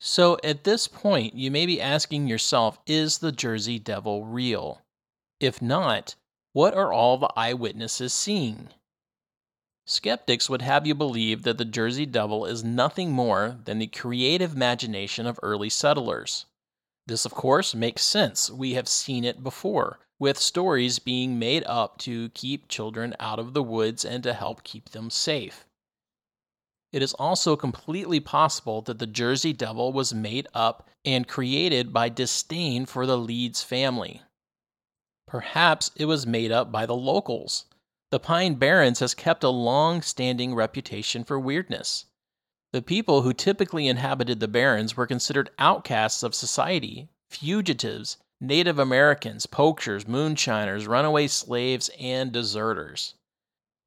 So 0.00 0.38
at 0.42 0.64
this 0.64 0.88
point, 0.88 1.34
you 1.34 1.50
may 1.50 1.66
be 1.66 1.82
asking 1.82 2.28
yourself 2.28 2.78
is 2.86 3.18
the 3.18 3.30
Jersey 3.30 3.78
Devil 3.78 4.24
real? 4.24 4.80
If 5.38 5.60
not, 5.60 6.14
what 6.52 6.74
are 6.74 6.92
all 6.92 7.18
the 7.18 7.32
eyewitnesses 7.36 8.12
seeing? 8.12 8.68
Skeptics 9.86 10.48
would 10.48 10.62
have 10.62 10.86
you 10.86 10.94
believe 10.94 11.42
that 11.42 11.58
the 11.58 11.64
Jersey 11.64 12.06
Devil 12.06 12.46
is 12.46 12.62
nothing 12.62 13.10
more 13.10 13.58
than 13.64 13.78
the 13.78 13.86
creative 13.86 14.54
imagination 14.54 15.26
of 15.26 15.40
early 15.42 15.68
settlers. 15.68 16.46
This, 17.06 17.24
of 17.24 17.34
course, 17.34 17.74
makes 17.74 18.02
sense. 18.02 18.50
We 18.50 18.74
have 18.74 18.86
seen 18.86 19.24
it 19.24 19.42
before, 19.42 19.98
with 20.20 20.38
stories 20.38 21.00
being 21.00 21.38
made 21.38 21.64
up 21.64 21.98
to 21.98 22.28
keep 22.30 22.68
children 22.68 23.16
out 23.18 23.40
of 23.40 23.54
the 23.54 23.62
woods 23.62 24.04
and 24.04 24.22
to 24.22 24.32
help 24.32 24.62
keep 24.62 24.90
them 24.90 25.10
safe. 25.10 25.66
It 26.92 27.02
is 27.02 27.14
also 27.14 27.56
completely 27.56 28.20
possible 28.20 28.82
that 28.82 28.98
the 28.98 29.06
Jersey 29.06 29.52
Devil 29.52 29.92
was 29.92 30.14
made 30.14 30.46
up 30.54 30.88
and 31.04 31.26
created 31.26 31.92
by 31.92 32.08
disdain 32.08 32.86
for 32.86 33.06
the 33.06 33.18
Leeds 33.18 33.62
family. 33.64 34.22
Perhaps 35.32 35.92
it 35.96 36.04
was 36.04 36.26
made 36.26 36.52
up 36.52 36.70
by 36.70 36.84
the 36.84 36.94
locals. 36.94 37.64
The 38.10 38.20
Pine 38.20 38.56
Barrens 38.56 38.98
has 38.98 39.14
kept 39.14 39.42
a 39.42 39.48
long 39.48 40.02
standing 40.02 40.54
reputation 40.54 41.24
for 41.24 41.40
weirdness. 41.40 42.04
The 42.74 42.82
people 42.82 43.22
who 43.22 43.32
typically 43.32 43.88
inhabited 43.88 44.40
the 44.40 44.46
barrens 44.46 44.94
were 44.94 45.06
considered 45.06 45.48
outcasts 45.58 46.22
of 46.22 46.34
society, 46.34 47.08
fugitives, 47.30 48.18
Native 48.42 48.78
Americans, 48.78 49.46
poachers, 49.46 50.06
moonshiners, 50.06 50.86
runaway 50.86 51.28
slaves, 51.28 51.88
and 51.98 52.30
deserters. 52.30 53.14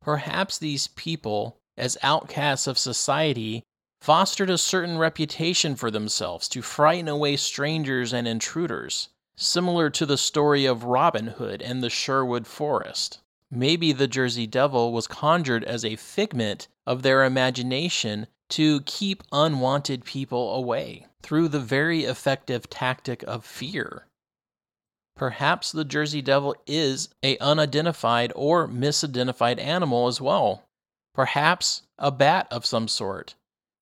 Perhaps 0.02 0.58
these 0.58 0.88
people, 0.88 1.58
as 1.78 1.96
outcasts 2.02 2.66
of 2.66 2.80
society, 2.80 3.62
fostered 4.02 4.50
a 4.50 4.58
certain 4.58 4.98
reputation 4.98 5.76
for 5.76 5.92
themselves 5.92 6.50
to 6.50 6.64
frighten 6.64 7.08
away 7.08 7.38
strangers 7.38 8.14
and 8.14 8.28
intruders, 8.28 9.10
similar 9.36 9.90
to 9.90 10.06
the 10.06 10.18
story 10.18 10.66
of 10.66 10.84
Robin 10.84 11.28
Hood 11.28 11.62
and 11.62 11.84
the 11.84 11.90
Sherwood 11.90 12.48
Forest. 12.48 13.20
Maybe 13.52 13.92
the 13.92 14.08
Jersey 14.08 14.48
Devil 14.48 14.92
was 14.92 15.08
conjured 15.08 15.64
as 15.64 15.86
a 15.86 15.96
figment 15.96 16.68
of 16.86 17.02
their 17.02 17.24
imagination 17.24 18.28
to 18.50 18.82
keep 18.82 19.24
unwanted 19.32 20.06
people 20.06 20.54
away 20.56 21.08
through 21.22 21.48
the 21.48 21.60
very 21.60 22.04
effective 22.04 22.70
tactic 22.70 23.24
of 23.24 23.46
fear. 23.46 24.08
Perhaps 25.16 25.72
the 25.72 25.86
Jersey 25.86 26.22
Devil 26.22 26.56
is 26.68 27.10
a 27.24 27.38
unidentified 27.38 28.34
or 28.36 28.68
misidentified 28.68 29.60
animal 29.60 30.08
as 30.08 30.20
well. 30.20 30.64
Perhaps 31.14 31.84
a 31.98 32.12
bat 32.12 32.48
of 32.52 32.66
some 32.66 32.88
sort. 32.88 33.36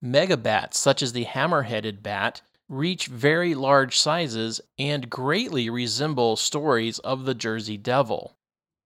Megabats, 0.04 0.76
such 0.76 1.02
as 1.02 1.14
the 1.14 1.24
hammer-headed 1.24 2.04
bat, 2.04 2.42
reach 2.74 3.08
very 3.08 3.56
large 3.56 3.98
sizes 3.98 4.60
and 4.78 5.10
greatly 5.10 5.70
resemble 5.70 6.36
stories 6.36 7.00
of 7.00 7.26
the 7.26 7.36
Jersey 7.36 7.78
Devil. 7.78 8.36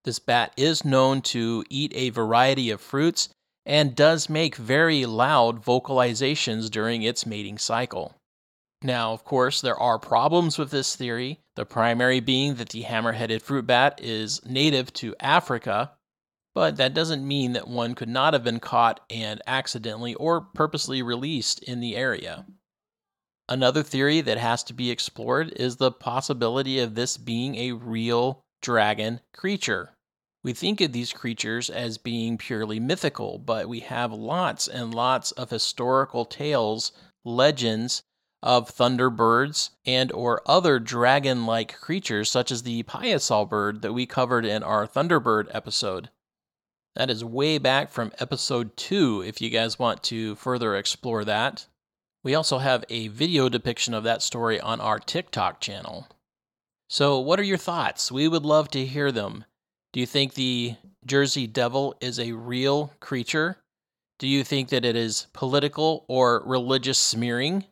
This 0.03 0.19
bat 0.19 0.53
is 0.55 0.85
known 0.85 1.21
to 1.23 1.63
eat 1.69 1.91
a 1.95 2.11
variety 2.11 2.69
of 2.69 2.81
fruits 2.81 3.29
and 3.65 3.95
does 3.95 4.29
make 4.29 4.55
very 4.55 5.05
loud 5.05 5.63
vocalizations 5.63 6.69
during 6.69 7.01
its 7.01 7.25
mating 7.25 7.57
cycle. 7.57 8.15
Now, 8.81 9.11
of 9.11 9.23
course, 9.23 9.59
there 9.59 9.77
are 9.77 9.99
problems 9.99 10.57
with 10.57 10.71
this 10.71 10.95
theory, 10.95 11.39
the 11.55 11.65
primary 11.65 12.19
being 12.19 12.55
that 12.55 12.69
the 12.69 12.83
hammer 12.83 13.13
headed 13.13 13.41
fruit 13.41 13.65
bat 13.65 13.99
is 14.01 14.45
native 14.45 14.93
to 14.93 15.15
Africa, 15.19 15.91
but 16.53 16.77
that 16.77 16.93
doesn't 16.93 17.27
mean 17.27 17.53
that 17.53 17.67
one 17.67 17.95
could 17.95 18.09
not 18.09 18.33
have 18.33 18.43
been 18.43 18.59
caught 18.59 18.99
and 19.09 19.41
accidentally 19.47 20.13
or 20.15 20.41
purposely 20.41 21.01
released 21.01 21.61
in 21.63 21.79
the 21.79 21.95
area. 21.95 22.45
Another 23.49 23.81
theory 23.81 24.19
that 24.21 24.37
has 24.37 24.63
to 24.65 24.73
be 24.73 24.91
explored 24.91 25.53
is 25.55 25.77
the 25.77 25.91
possibility 25.91 26.79
of 26.79 26.95
this 26.95 27.17
being 27.17 27.55
a 27.55 27.71
real 27.71 28.43
dragon 28.61 29.21
creature. 29.33 29.93
We 30.43 30.53
think 30.53 30.81
of 30.81 30.91
these 30.91 31.13
creatures 31.13 31.69
as 31.69 31.97
being 31.97 32.37
purely 32.37 32.79
mythical, 32.79 33.37
but 33.37 33.69
we 33.69 33.79
have 33.81 34.11
lots 34.11 34.67
and 34.67 34.93
lots 34.93 35.31
of 35.31 35.49
historical 35.49 36.25
tales, 36.25 36.91
legends 37.23 38.03
of 38.43 38.75
thunderbirds 38.75 39.71
and 39.85 40.11
or 40.11 40.41
other 40.45 40.77
dragon-like 40.79 41.79
creatures 41.79 42.29
such 42.29 42.51
as 42.51 42.63
the 42.63 42.83
Piasa 42.83 43.49
bird 43.49 43.81
that 43.81 43.93
we 43.93 44.05
covered 44.05 44.45
in 44.45 44.61
our 44.61 44.85
Thunderbird 44.85 45.47
episode. 45.53 46.09
That 46.95 47.09
is 47.09 47.23
way 47.23 47.57
back 47.57 47.89
from 47.89 48.11
episode 48.19 48.75
2 48.77 49.23
if 49.25 49.41
you 49.41 49.49
guys 49.49 49.79
want 49.79 50.03
to 50.03 50.35
further 50.35 50.75
explore 50.75 51.23
that. 51.25 51.67
We 52.27 52.35
also 52.35 52.57
have 52.57 52.83
a 52.89 53.07
video 53.07 53.47
depiction 53.47 53.93
of 53.93 54.03
that 54.03 54.21
story 54.21 54.59
on 54.59 54.81
our 54.81 54.99
TikTok 54.99 55.61
channel. 55.61 56.09
So, 56.89 57.19
what 57.19 57.39
are 57.39 57.43
your 57.43 57.55
thoughts? 57.55 58.11
We 58.11 58.27
would 58.27 58.43
love 58.43 58.69
to 58.71 58.85
hear 58.85 59.13
them. 59.13 59.45
Do 59.93 60.01
you 60.01 60.05
think 60.05 60.33
the 60.33 60.75
Jersey 61.05 61.47
Devil 61.47 61.95
is 62.01 62.19
a 62.19 62.33
real 62.33 62.91
creature? 62.99 63.59
Do 64.19 64.27
you 64.27 64.43
think 64.43 64.67
that 64.67 64.83
it 64.83 64.97
is 64.97 65.27
political 65.31 66.03
or 66.09 66.43
religious 66.45 66.97
smearing? 66.97 67.63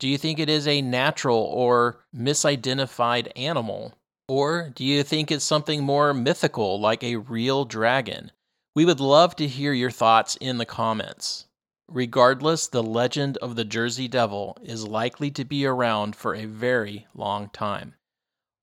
Do 0.00 0.08
you 0.08 0.18
think 0.18 0.40
it 0.40 0.48
is 0.50 0.66
a 0.66 0.82
natural 0.82 1.38
or 1.38 2.00
misidentified 2.12 3.30
animal? 3.36 3.94
Or 4.26 4.72
do 4.74 4.84
you 4.84 5.04
think 5.04 5.30
it's 5.30 5.44
something 5.44 5.84
more 5.84 6.12
mythical 6.12 6.80
like 6.80 7.04
a 7.04 7.14
real 7.14 7.64
dragon? 7.64 8.32
We 8.74 8.84
would 8.84 8.98
love 8.98 9.36
to 9.36 9.46
hear 9.46 9.72
your 9.72 9.92
thoughts 9.92 10.34
in 10.34 10.58
the 10.58 10.66
comments. 10.66 11.46
Regardless, 11.92 12.68
the 12.68 12.84
legend 12.84 13.36
of 13.38 13.56
the 13.56 13.64
Jersey 13.64 14.06
Devil 14.06 14.56
is 14.62 14.86
likely 14.86 15.28
to 15.32 15.44
be 15.44 15.66
around 15.66 16.14
for 16.14 16.36
a 16.36 16.44
very 16.44 17.08
long 17.14 17.50
time. 17.50 17.94